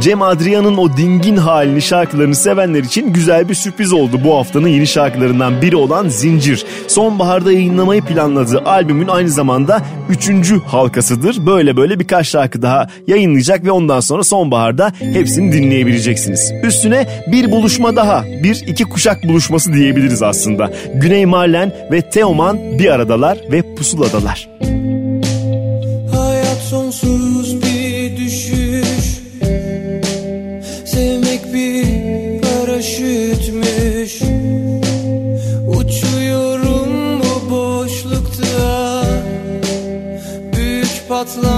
[0.04, 4.86] Cem Adrian'ın o dingin halini şarkılarını sevenler için güzel bir sürpriz oldu bu haftanın yeni
[4.86, 6.66] şarkılarından biri olan Zincir.
[6.88, 11.46] Sonbaharda yayınlamayı planladığı albümün aynı zamanda üçüncü halkasıdır.
[11.46, 16.52] Böyle böyle birkaç şarkı daha yayınlayacak ve ondan sonra sonbaharda hepsini dinleyebileceksiniz.
[16.62, 20.72] Üstüne bir buluşma daha, bir iki kuşak buluşması diyebiliriz aslında.
[20.94, 24.53] Güney Marlen ve Teoman bir aradalar ve pusuladalar.
[41.24, 41.53] Büyük patlamadan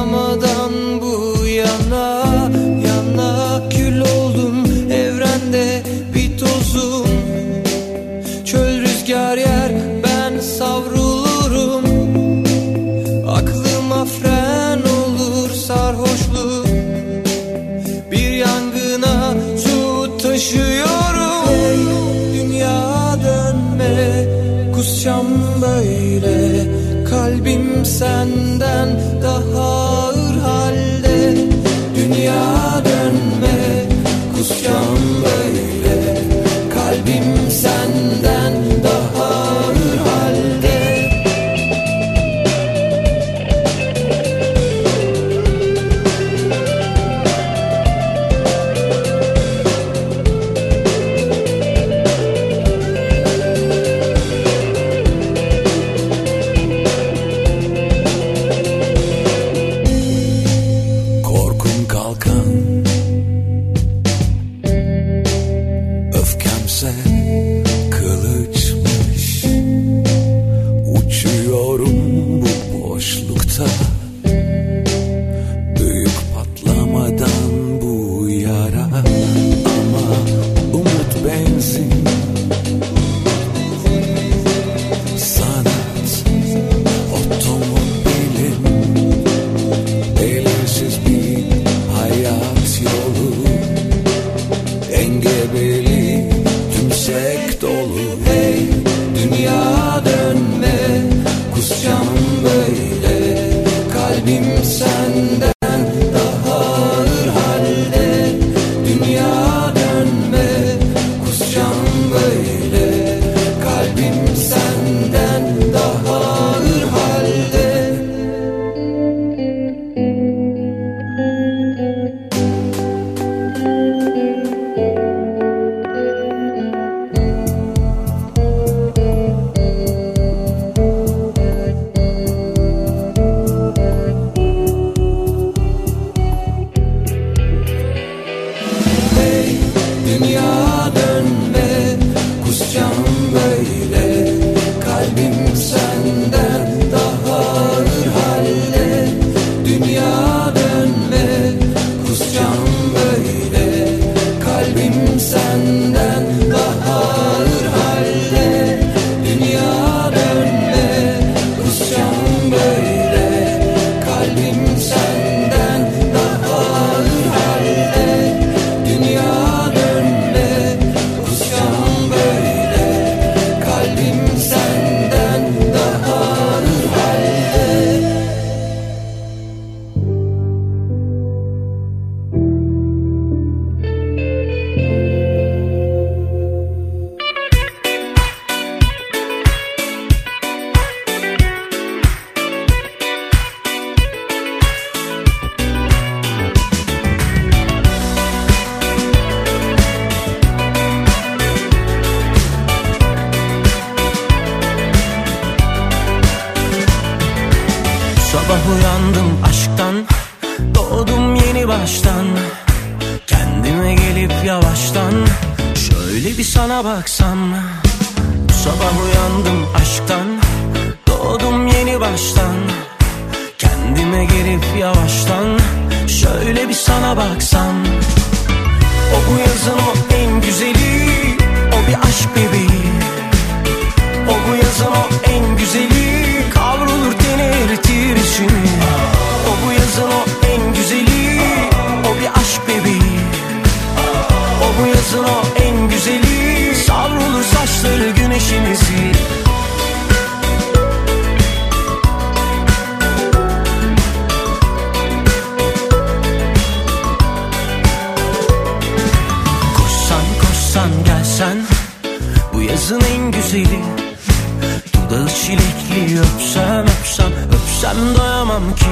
[265.11, 268.86] Dudağı çilekli öpsem öpsem öpsem doyamam ki.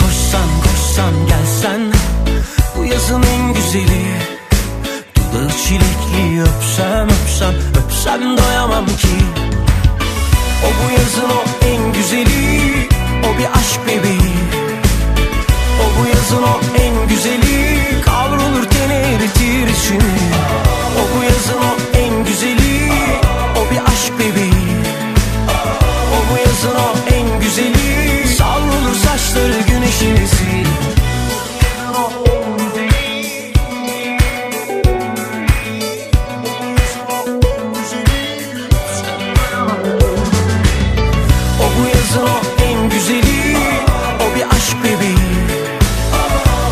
[0.00, 1.80] Koşsan koşsan gelsen
[2.76, 4.06] Bu yazın en güzeli.
[5.16, 9.16] Dudağı çilekli öpsem öpsem öpsem doyamam ki.
[10.64, 12.88] O bu yazın o en güzeli
[13.22, 14.36] O bir aşk bebeği.
[15.82, 20.75] O bu yazın o en güzeli Kavrulur teni eritir içimi
[29.36, 30.66] Saçları güneşimizi
[41.60, 43.56] O bu yazın o en güzeli
[44.20, 45.16] O bir aşk bebeği.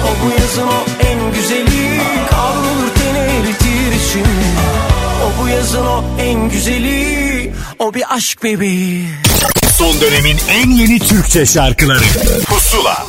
[0.05, 2.01] O bu yazın o en güzeli
[2.31, 4.45] Kavrulur teni eritir içimi
[5.25, 9.09] O bu yazın o en güzeli O bir aşk bebeği.
[9.79, 12.05] Son dönemin en yeni Türkçe şarkıları
[12.75, 13.07] Pusula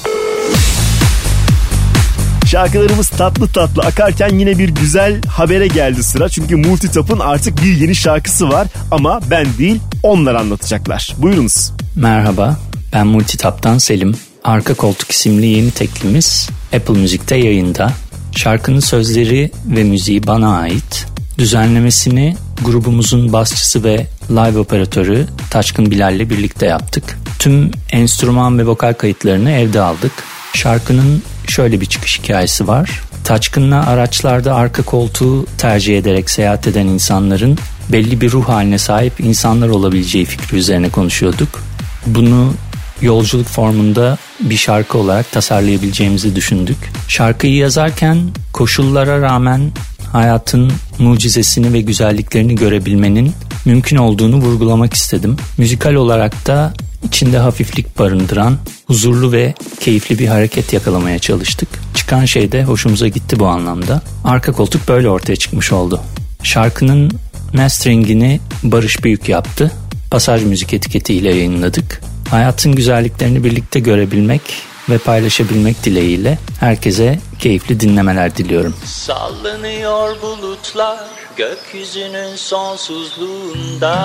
[2.46, 6.30] Şarkılarımız tatlı tatlı akarken yine bir güzel habere geldi sıra.
[6.30, 11.16] Çünkü Multitap'ın artık bir yeni şarkısı var ama ben değil onlar anlatacaklar.
[11.18, 11.72] Buyurunuz.
[11.96, 12.58] Merhaba,
[12.94, 14.16] ben Multitap'tan Selim.
[14.44, 17.92] Arka Koltuk isimli yeni teklimiz Apple Müzik'te yayında.
[18.36, 21.06] Şarkının sözleri ve müziği bana ait.
[21.38, 27.20] Düzenlemesini grubumuzun basçısı ve live operatörü Taçkın Bilal ile birlikte yaptık.
[27.40, 30.12] Tüm enstrüman ve vokal kayıtlarını evde aldık.
[30.54, 33.02] Şarkının şöyle bir çıkış hikayesi var.
[33.24, 37.58] Taçkın'la araçlarda arka koltuğu tercih ederek seyahat eden insanların
[37.90, 41.64] belli bir ruh haline sahip insanlar olabileceği fikri üzerine konuşuyorduk.
[42.06, 42.54] Bunu
[43.02, 46.78] yolculuk formunda bir şarkı olarak tasarlayabileceğimizi düşündük.
[47.08, 48.18] Şarkıyı yazarken
[48.54, 49.72] koşullara rağmen
[50.16, 53.32] hayatın mucizesini ve güzelliklerini görebilmenin
[53.66, 55.38] mümkün olduğunu vurgulamak istedim.
[55.58, 58.58] Müzikal olarak da içinde hafiflik barındıran
[58.88, 61.70] huzurlu ve keyifli bir hareket yakalamaya çalıştık.
[61.94, 64.02] Çıkan şey de hoşumuza gitti bu anlamda.
[64.24, 66.02] Arka koltuk böyle ortaya çıkmış oldu.
[66.44, 67.12] Şarkının
[67.54, 69.72] masteringini Barış Büyük yaptı.
[70.12, 72.02] Pasaj müzik etiketiyle yayınladık.
[72.30, 74.42] Hayatın güzelliklerini birlikte görebilmek
[74.90, 78.76] ve paylaşabilmek dileğiyle herkese keyifli dinlemeler diliyorum.
[78.86, 81.00] Sallanıyor bulutlar
[81.38, 83.96] gökyüzünün sonsuzluğunda.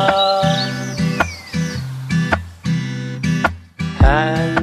[4.01, 4.59] Her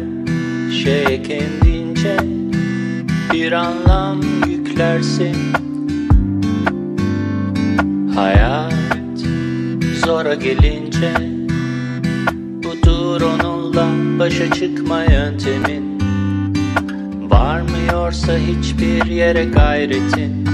[0.83, 2.17] şeye kendince
[3.33, 5.37] bir anlam yüklersin.
[8.15, 8.73] Hayat
[10.05, 11.13] zora gelince
[12.63, 13.87] Budur onunla
[14.19, 15.96] başa çıkma yöntemin
[17.37, 20.45] Varmıyorsa hiçbir yere gayretin.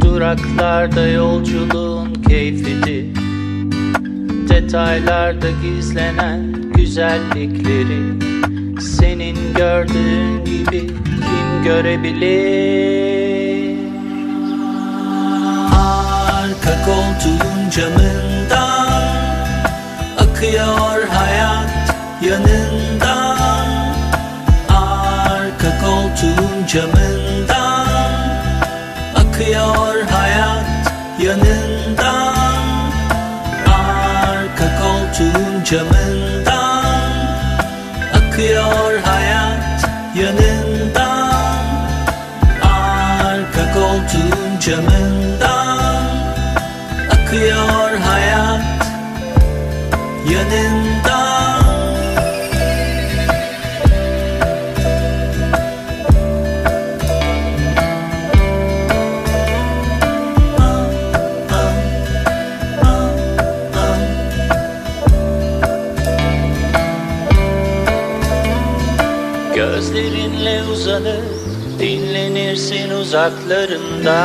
[0.00, 3.06] Duraklarda yolculuğun keyfidir.
[4.48, 8.02] Detaylarda gizlenen güzellikleri
[8.80, 12.98] Senin gördüğün gibi kim görebilir?
[16.32, 19.02] Arka koltuğun camından
[20.18, 22.87] Akıyor hayat yanından
[26.68, 28.12] camından
[29.16, 31.67] Akıyor hayat yanından
[73.28, 74.18] Uzaklarında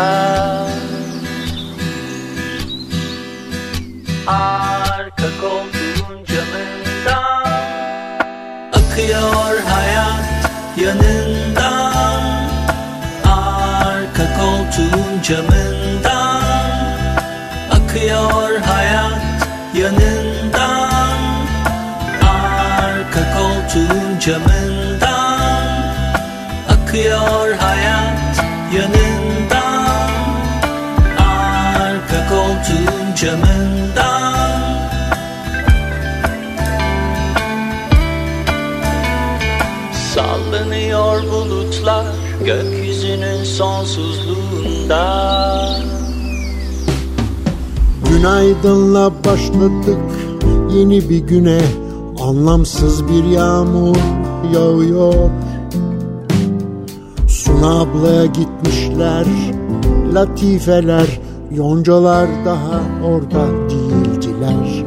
[4.27, 7.19] Arka koltuğun camında.
[8.73, 12.23] Akıyor hayat yanından
[13.25, 16.41] Arka koltuğun camından
[17.71, 21.17] Akıyor hayat yanından
[22.21, 24.52] Arka koltuğun camından
[43.63, 45.03] sonsuzluğunda.
[48.09, 50.01] Günaydınla başladık.
[50.75, 51.61] Yeni bir güne
[52.21, 53.97] Anlamsız bir yağmur
[54.53, 55.29] yağıyor.
[57.27, 59.25] Suna ablaya gitmişler.
[60.13, 61.19] Latifeler
[61.55, 64.85] Yoncalar daha orada değildiler.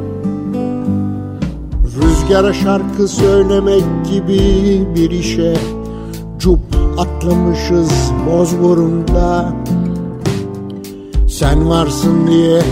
[1.97, 4.41] Rüzgara şarkı söylemek gibi
[4.95, 5.55] bir işe
[7.27, 7.91] atlamışız
[8.27, 9.53] Bozburun'da
[11.29, 12.62] Sen varsın diye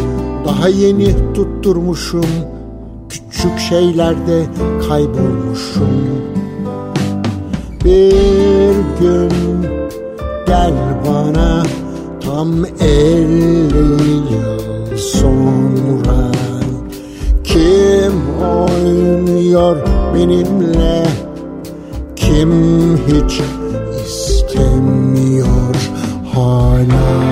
[0.47, 2.27] daha yeni tutturmuşum.
[3.09, 4.47] Küçük şeylerde
[4.89, 5.89] kaybolmuşum.
[7.85, 9.33] Bir gün
[10.47, 10.75] gel
[11.09, 11.63] bana
[12.25, 16.33] tam elli yıl sonra.
[17.45, 19.77] Kim oynuyor
[20.15, 21.07] benimle?
[22.17, 22.53] Kim
[22.97, 23.41] hiç
[24.55, 25.75] istemiyor
[26.35, 27.25] hala.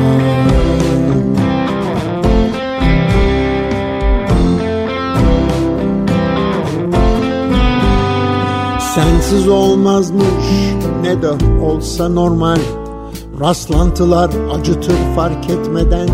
[8.95, 10.25] Sensiz olmazmış
[11.03, 11.31] ne de
[11.65, 12.59] olsa normal.
[13.41, 16.09] Rastlantılar acıtır fark etmeden.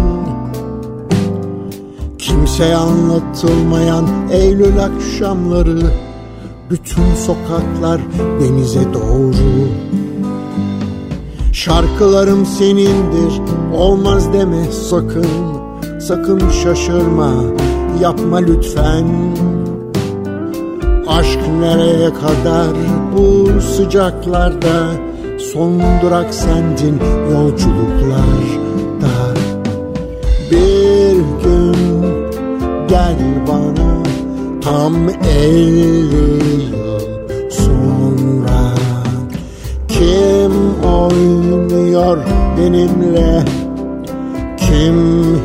[2.19, 5.79] Kimseye anlatılmayan Eylül akşamları.
[6.71, 8.01] Bütün sokaklar
[8.41, 9.69] denize doğru
[11.59, 13.41] Şarkılarım senindir
[13.75, 15.27] olmaz deme sakın.
[16.01, 17.33] Sakın şaşırma
[18.01, 19.07] yapma lütfen.
[21.09, 22.69] Aşk nereye kadar
[23.17, 24.91] bu sıcaklarda?
[25.53, 27.01] Son durak sendin
[27.33, 29.15] yolculuklarda
[30.51, 32.03] Bir gün
[32.89, 33.17] gel
[33.49, 34.03] bana
[34.61, 37.01] tam elli yıl
[37.51, 38.75] sonra.
[39.89, 40.38] Kim
[40.99, 42.19] oynuyor
[42.59, 43.45] benimle.
[44.57, 44.97] Kim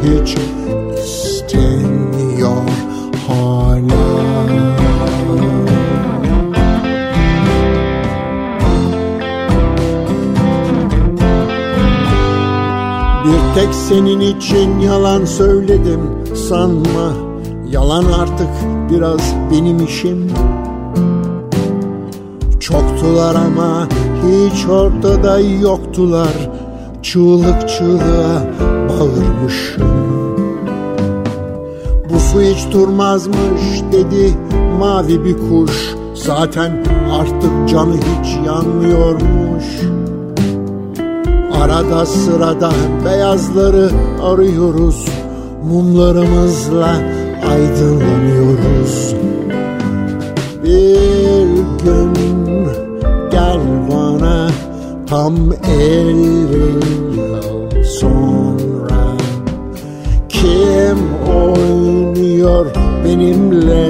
[0.04, 0.38] hiç
[1.04, 2.52] istemiyor
[3.28, 4.04] hala?
[13.26, 16.00] Bir tek senin için yalan söyledim
[16.50, 17.14] sanma.
[17.70, 18.50] Yalan artık
[18.92, 20.32] biraz benim işim.
[22.60, 23.88] Çoktular ama
[24.24, 26.50] hiç ortada yoktular.
[27.02, 28.46] Çığlık çığlığa
[28.90, 29.94] bağırmışım.
[32.10, 34.34] Bu su hiç durmazmış dedi
[34.80, 35.96] mavi bir kuş.
[36.14, 39.66] Zaten artık canı hiç yanmıyormuş.
[41.62, 42.72] Arada sırada
[43.06, 43.90] beyazları
[44.24, 45.06] arıyoruz.
[45.70, 46.96] Mumlarımızla
[47.52, 49.23] aydınlanıyoruz
[55.14, 59.18] tam elli yıl sonra
[60.30, 60.98] Kim
[61.28, 62.66] oynuyor
[63.06, 63.90] benimle?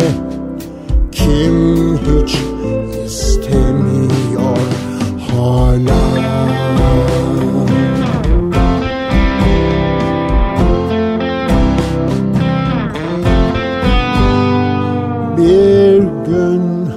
[1.12, 2.38] Kim hiç
[3.06, 4.58] istemiyor
[5.32, 6.04] hala?
[15.38, 16.90] Bir gün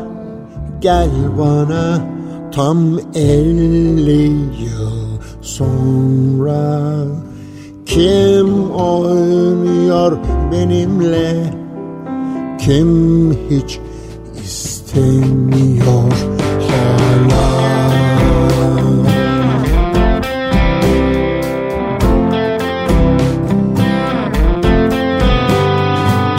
[0.80, 2.15] gel bana
[2.56, 4.26] tam elli
[4.64, 7.04] yıl sonra
[7.86, 10.18] Kim oynuyor
[10.52, 11.54] benimle?
[12.58, 13.78] Kim hiç
[14.44, 16.12] istemiyor?
[16.68, 17.55] Hala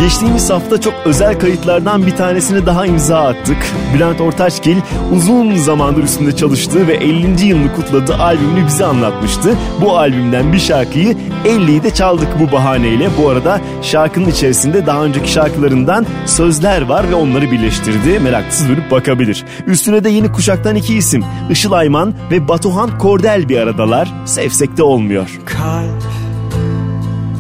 [0.08, 3.58] Geçtiğimiz hafta çok özel kayıtlardan bir tanesini daha imza attık.
[3.94, 4.78] Bülent Ortaçgil
[5.16, 7.46] uzun zamandır üstünde çalıştığı ve 50.
[7.46, 9.58] yılını kutladığı albümünü bize anlatmıştı.
[9.82, 13.10] Bu albümden bir şarkıyı 50'yi de çaldık bu bahaneyle.
[13.22, 18.20] Bu arada şarkının içerisinde daha önceki şarkılarından sözler var ve onları birleştirdi.
[18.20, 19.46] Meraklısı dönüp bakabilir.
[19.66, 24.14] Üstüne de yeni kuşaktan iki isim Işıl Ayman ve Batuhan Kordel bir aradalar.
[24.26, 25.40] Sevsek de olmuyor.
[25.46, 26.04] Kalp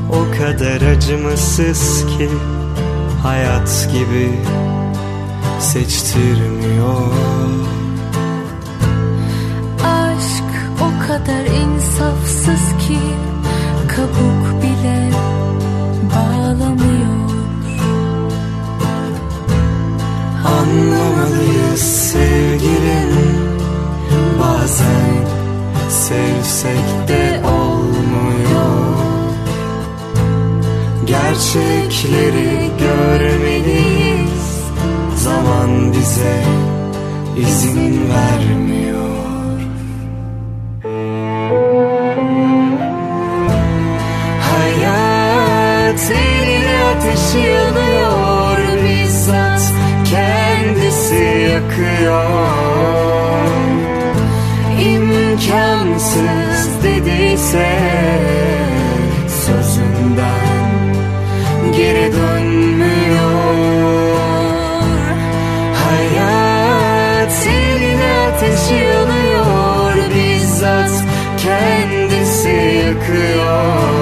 [0.09, 2.29] o kadar acımasız ki
[3.27, 4.31] hayat gibi
[5.59, 7.11] seçtirmiyor.
[9.83, 10.51] Aşk
[10.81, 12.99] o kadar insafsız ki
[13.87, 15.11] kabuk bile
[16.15, 17.17] bağlamıyor.
[20.45, 23.47] Anlamalıyız sevgilim
[24.39, 25.27] Bazen
[25.89, 28.86] sevsek de olmuyor
[31.07, 34.63] Gerçekleri görmeliyiz.
[35.15, 36.43] Zaman bize
[37.37, 39.59] izin vermiyor.
[44.41, 49.73] Hayat eline ateşi yanıyor Bizzat
[50.11, 52.27] kendisi yakıyor.
[54.81, 57.77] İmkansız dediyse
[61.77, 63.57] geri dönmüyor.
[65.83, 71.03] Hayat eline ateşi yanıyor Bizzat
[71.37, 72.49] kendisi
[72.85, 73.97] yakıyor.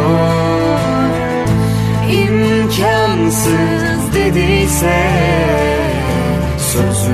[2.11, 4.99] İmkansız dediyse
[6.57, 7.04] Sözünden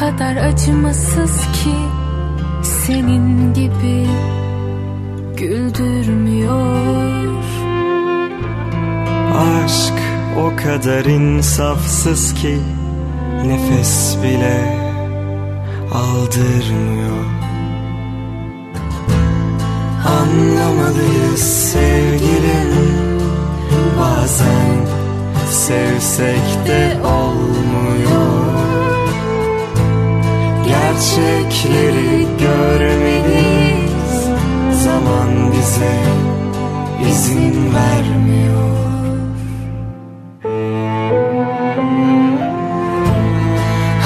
[0.00, 1.74] kadar acımasız ki
[2.62, 4.06] senin gibi
[5.36, 7.14] güldürmüyor.
[9.34, 9.94] Aşk
[10.38, 12.58] o kadar insafsız ki
[13.46, 14.84] Nefes bile
[15.92, 17.24] aldırmıyor
[20.06, 23.20] Anlamalıyız sevgilim
[24.00, 24.86] Bazen
[25.50, 28.53] sevsek de olmuyor
[30.84, 34.14] Gerçekleri görmeliyiz.
[34.84, 35.96] Zaman bize
[37.10, 38.74] izin vermiyor.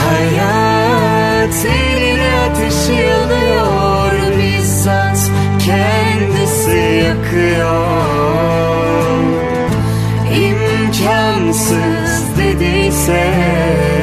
[0.04, 5.30] Hayat eline ateşi yanıyor Bizzat
[5.66, 7.88] kendisi yakıyor.
[10.34, 11.78] İmkansız
[12.38, 13.97] dediyse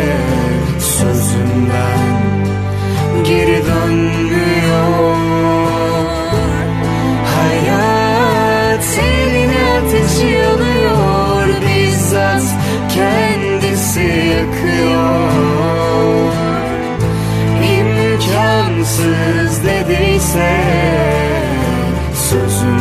[20.36, 20.76] dediyse
[22.14, 22.75] Sözünden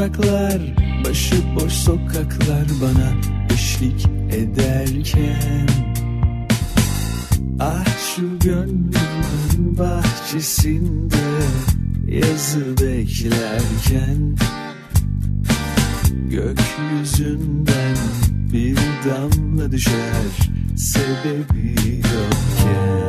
[0.00, 0.60] yapraklar
[1.04, 3.12] Başıboş sokaklar bana
[3.54, 5.68] eşlik ederken.
[7.60, 7.84] Ah
[8.16, 11.16] şu gönlümün bahçesinde
[12.08, 14.36] Yazı beklerken.
[16.30, 17.96] Gökyüzünden
[18.52, 18.76] bir
[19.10, 22.99] damla düşer Sebebi yokken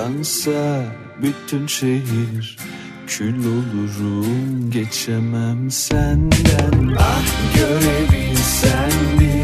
[0.00, 0.84] yansa
[1.22, 2.56] bütün şehir
[3.06, 6.96] kül olurum geçemem senden.
[6.98, 7.24] Ah
[7.56, 9.39] görebilsen diye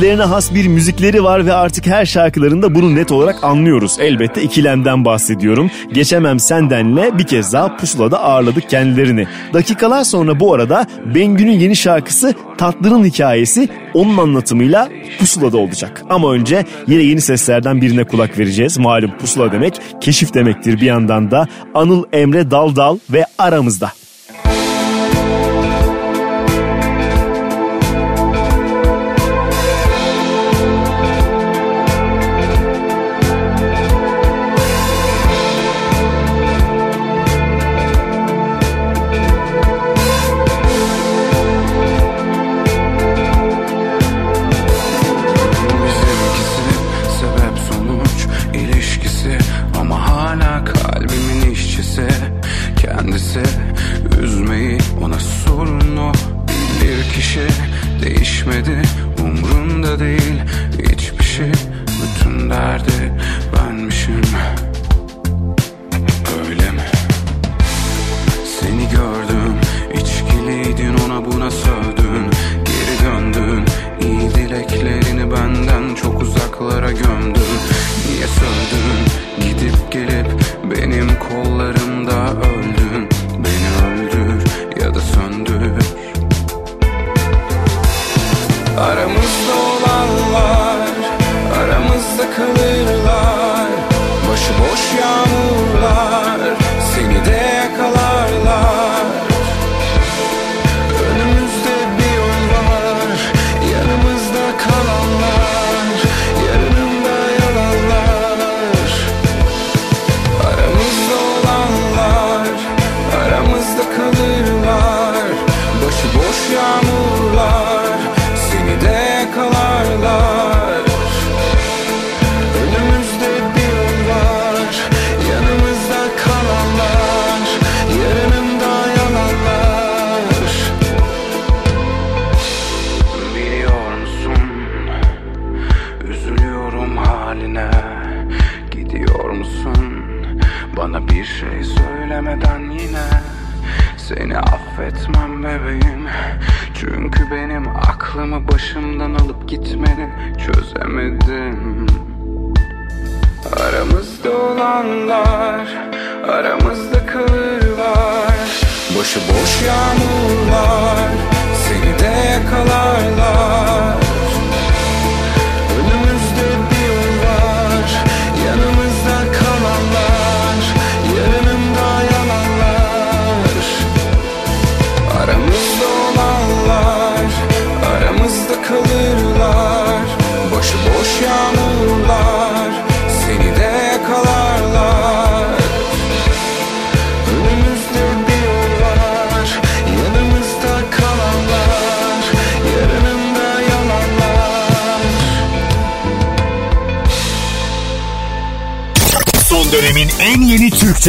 [0.00, 3.96] kendilerine has bir müzikleri var ve artık her şarkılarında bunu net olarak anlıyoruz.
[4.00, 5.70] Elbette ikilemden bahsediyorum.
[5.92, 9.26] Geçemem sendenle bir kez daha pusulada ağırladık kendilerini.
[9.52, 16.02] Dakikalar sonra bu arada Bengü'nün yeni şarkısı Tatlı'nın hikayesi onun anlatımıyla pusulada olacak.
[16.10, 18.78] Ama önce yine yeni seslerden birine kulak vereceğiz.
[18.78, 21.48] Malum pusula demek keşif demektir bir yandan da.
[21.74, 23.92] Anıl Emre Daldal ve aramızda.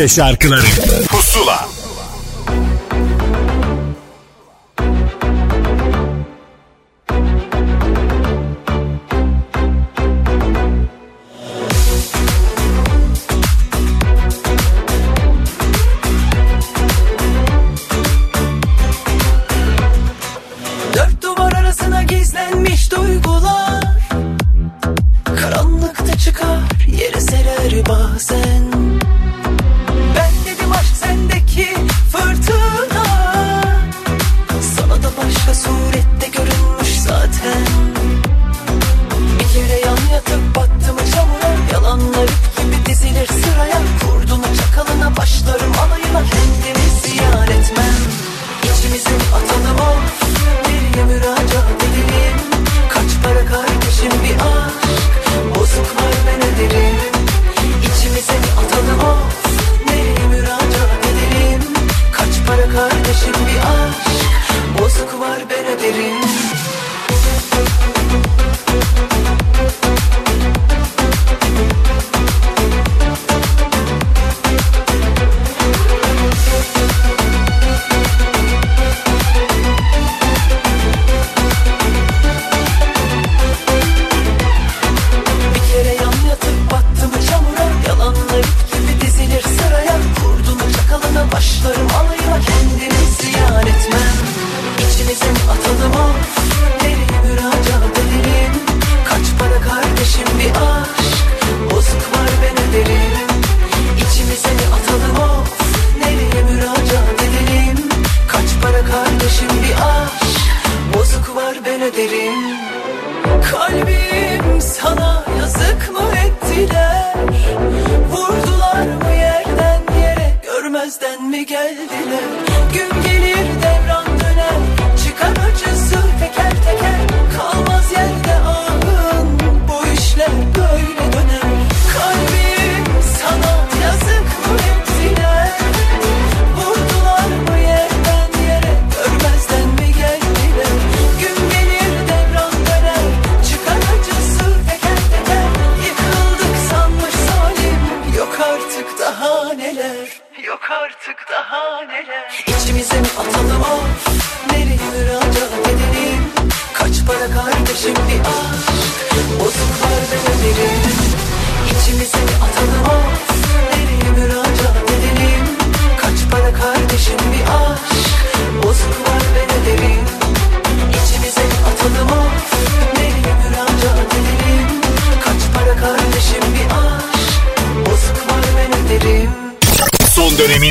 [0.01, 1.00] Türkçe şarkıları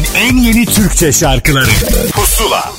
[0.00, 1.70] dönemin en yeni Türkçe şarkıları
[2.12, 2.72] Pusula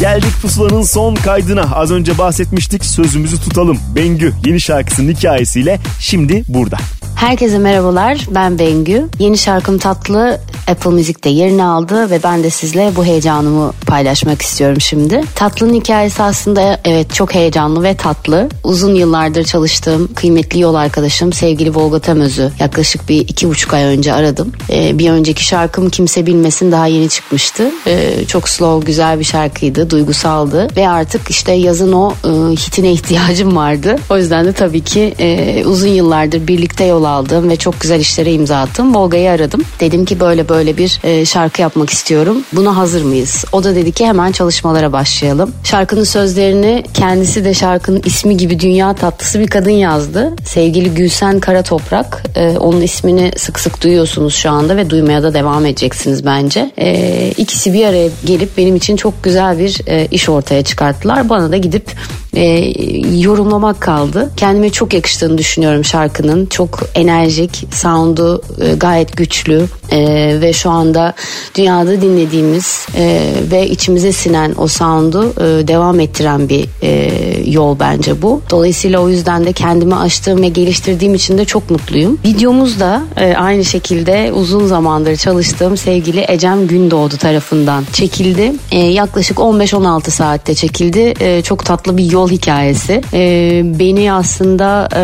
[0.00, 1.62] Geldik pusulanın son kaydına.
[1.74, 3.78] Az önce bahsetmiştik sözümüzü tutalım.
[3.94, 6.76] Bengü yeni şarkısının hikayesiyle şimdi burada.
[7.16, 9.06] Herkese merhabalar ben Bengü.
[9.18, 10.40] Yeni şarkım Tatlı
[10.70, 15.20] Apple Müzik'te yerini aldı ve ben de sizle bu heyecanımı paylaşmak istiyorum şimdi.
[15.34, 18.48] Tatlı'nın hikayesi aslında evet çok heyecanlı ve tatlı.
[18.64, 24.12] Uzun yıllardır çalıştığım kıymetli yol arkadaşım sevgili Volga Temöz'ü yaklaşık bir iki buçuk ay önce
[24.12, 24.52] aradım.
[24.70, 27.70] Ee, bir önceki şarkım Kimse Bilmesin daha yeni çıkmıştı.
[27.86, 33.56] Ee, çok slow güzel bir şarkıydı, duygusaldı ve artık işte yazın o e, hitine ihtiyacım
[33.56, 33.96] vardı.
[34.10, 38.32] O yüzden de tabii ki e, uzun yıllardır birlikte yol aldığım ve çok güzel işlere
[38.32, 38.94] imza attım.
[38.94, 39.62] Volga'yı aradım.
[39.80, 42.44] Dedim ki böyle böyle bir e, şarkı yapmak istiyorum.
[42.52, 43.44] Buna hazır mıyız?
[43.52, 45.52] O da dedi ki hemen çalışmalara başlayalım.
[45.64, 50.32] Şarkının sözlerini kendisi de şarkının ismi gibi dünya tatlısı bir kadın yazdı.
[50.44, 52.22] Sevgili Gülsen Karatoprak.
[52.34, 56.70] E, onun ismini sık sık duyuyorsunuz şu anda ve duymaya da devam edeceksiniz bence.
[56.78, 61.28] E, ikisi bir araya gelip benim için çok güzel bir e, iş ortaya çıkarttılar.
[61.28, 61.90] Bana da gidip
[62.36, 62.72] e,
[63.18, 64.30] yorumlamak kaldı.
[64.36, 66.46] Kendime çok yakıştığını düşünüyorum şarkının.
[66.46, 69.98] Çok enerjik, sound'u e, gayet güçlü e,
[70.40, 71.14] ve şu anda
[71.54, 77.10] dünyada dinlediğimiz e, ve içimize sinen o sound'u e, devam ettiren bir e,
[77.50, 78.42] yol bence bu.
[78.50, 82.18] Dolayısıyla o yüzden de kendimi aştığım ve geliştirdiğim için de çok mutluyum.
[82.24, 88.52] Videomuz da e, aynı şekilde uzun zamandır çalıştığım sevgili Ecem Gündoğdu tarafından çekildi.
[88.70, 91.14] E, yaklaşık 15-16 saatte çekildi.
[91.20, 93.02] E, çok tatlı bir yol hikayesi.
[93.12, 95.02] E, beni aslında e,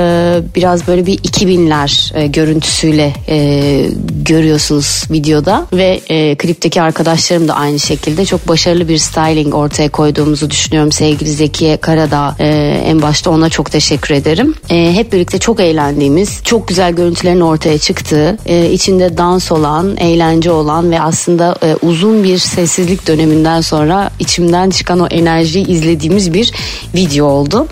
[0.54, 3.86] biraz böyle bir 2000'ler e, görüntüsüyle e,
[4.22, 10.50] görüyorsunuz videoda ve e, klipteki arkadaşlarım da aynı şekilde çok başarılı bir styling ortaya koyduğumuzu
[10.50, 12.46] düşünüyorum sevgili Zekiye Kara da e,
[12.86, 14.54] en başta ona çok teşekkür ederim.
[14.70, 20.50] E, hep birlikte çok eğlendiğimiz, çok güzel görüntülerin ortaya çıktığı, e, içinde dans olan, eğlence
[20.50, 26.52] olan ve aslında e, uzun bir sessizlik döneminden sonra içimden çıkan o enerjiyi izlediğimiz bir
[26.94, 27.66] video oldu.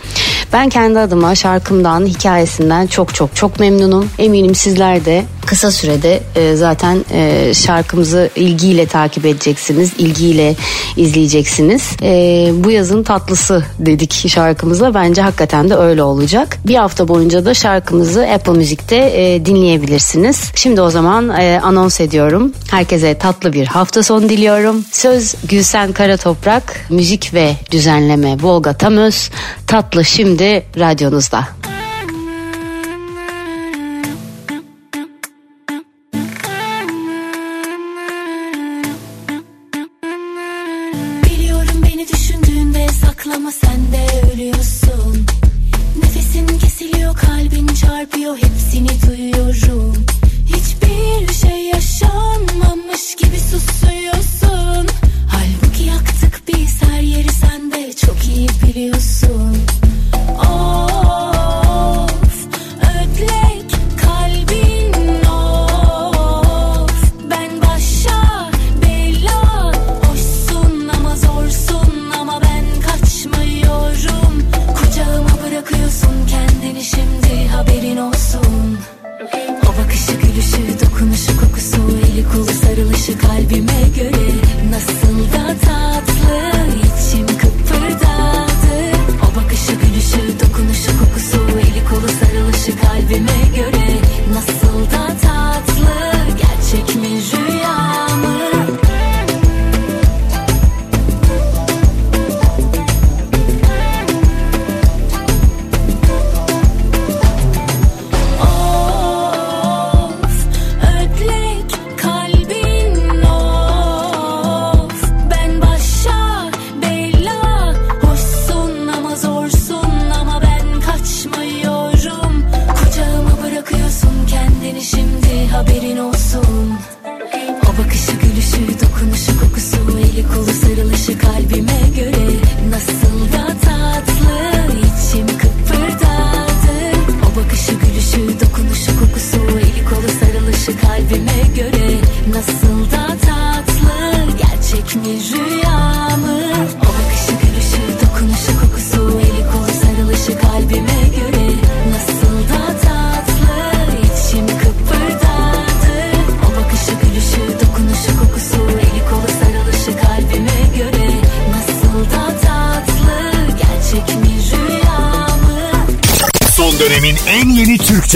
[0.52, 4.10] Ben kendi adıma şarkımdan, hikayesinden çok çok çok memnunum.
[4.18, 10.56] Eminim sizler de kısa sürede e, zaten e, şarkımızı ilgiyle takip edeceksiniz, ilgiyle
[10.96, 11.96] izleyeceksiniz.
[12.02, 14.94] E, bu yazın tatlısı dedik şarkımıza.
[14.94, 16.58] Bence hakikaten de öyle olacak.
[16.66, 20.52] Bir hafta boyunca da şarkımızı Apple Müzik'te dinleyebilirsiniz.
[20.54, 21.28] Şimdi o zaman
[21.62, 22.52] anons ediyorum.
[22.70, 24.84] Herkese tatlı bir hafta sonu diliyorum.
[24.92, 29.30] Söz Gülsen Karatoprak, müzik ve düzenleme Volga Tamöz.
[29.66, 31.48] Tatlı şimdi radyonuzda.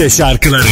[0.09, 0.63] Şarkıları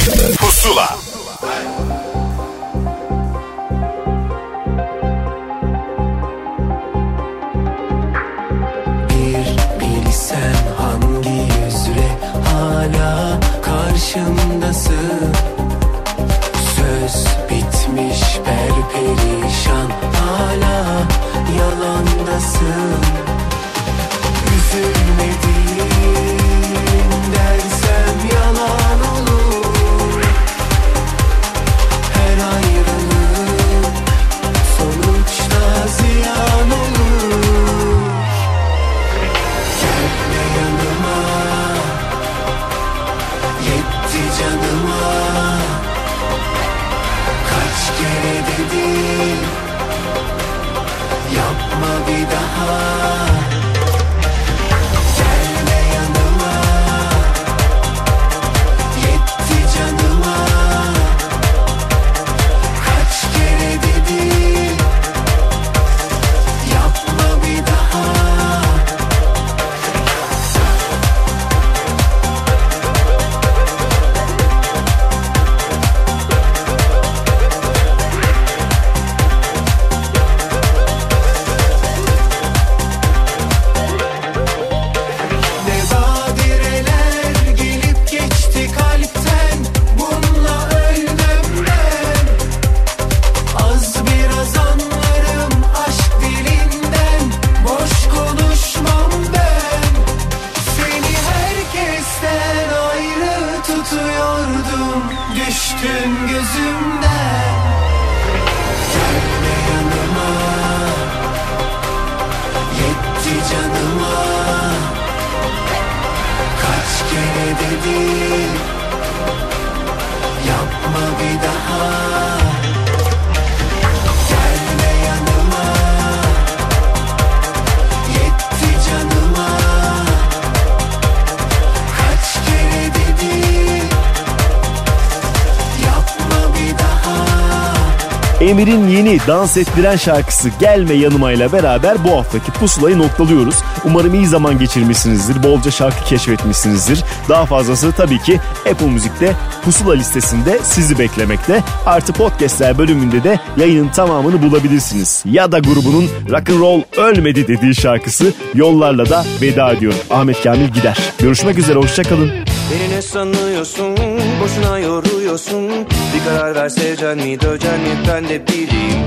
[138.57, 143.55] Emir'in yeni dans ettiren şarkısı Gelme Yanıma ile beraber bu haftaki pusulayı noktalıyoruz.
[143.85, 147.03] Umarım iyi zaman geçirmişsinizdir, bolca şarkı keşfetmişsinizdir.
[147.29, 148.39] Daha fazlası tabii ki
[148.71, 149.33] Apple Müzik'te
[149.65, 151.63] pusula listesinde sizi beklemekte.
[151.85, 155.23] Artı podcastler bölümünde de yayının tamamını bulabilirsiniz.
[155.25, 159.99] Ya da grubunun Rock and Roll Ölmedi dediği şarkısı Yollarla da veda ediyorum.
[160.09, 160.97] Ahmet Kamil gider.
[161.19, 162.46] Görüşmek üzere, hoşçakalın.
[162.71, 163.97] Beni ne sanıyorsun?
[164.41, 165.69] Boşuna yoruyorsun.
[166.13, 169.01] Bir karar ver sevecen mi dövecen mi ben de bileyim.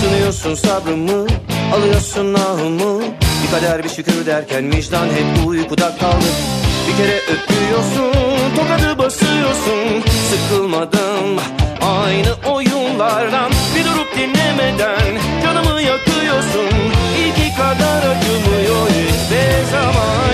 [0.00, 1.26] Sınıyorsun sabrımı
[1.74, 3.02] Alıyorsun ahımı.
[3.42, 6.24] Bir kader bir şükür derken vicdan hep uykuda kaldı.
[6.88, 8.12] Bir kere öpüyorsun
[8.56, 10.02] Tokadı basıyorsun.
[10.30, 11.40] Sıkılmadım
[11.80, 13.52] Aynı oyunlardan.
[13.76, 16.70] Bir durup dinlemeden Canımı yakıyorsun.
[17.18, 20.31] İlki kadar acımıyor hiçbir zaman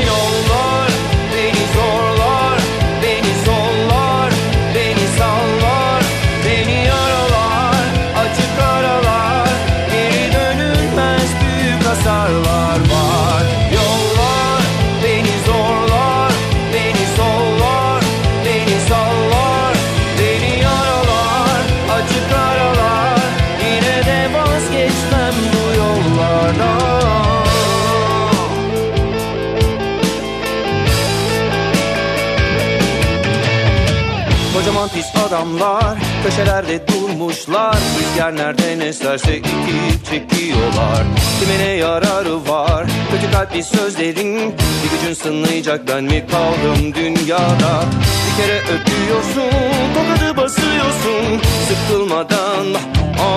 [35.48, 37.76] adamlar köşelerde durmuşlar.
[37.98, 41.04] Rüzgar nereden eserse itip çekiyorlar.
[41.40, 42.86] Kime ne yararı var?
[43.10, 45.88] Kötü kalpli sözlerin Bir gücün sınayacak.
[45.88, 47.84] Ben mi kaldım dünyada?
[48.26, 49.58] Bir kere öpüyorsun
[49.94, 51.40] tokadı basıyorsun.
[51.68, 52.66] Sıkılmadan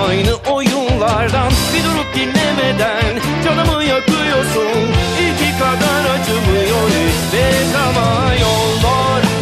[0.06, 4.78] aynı oyunlardan Bir durup dinlemeden canımı yakıyorsun.
[5.20, 9.41] İlki kadar acımıyor hiçbir zaman yollar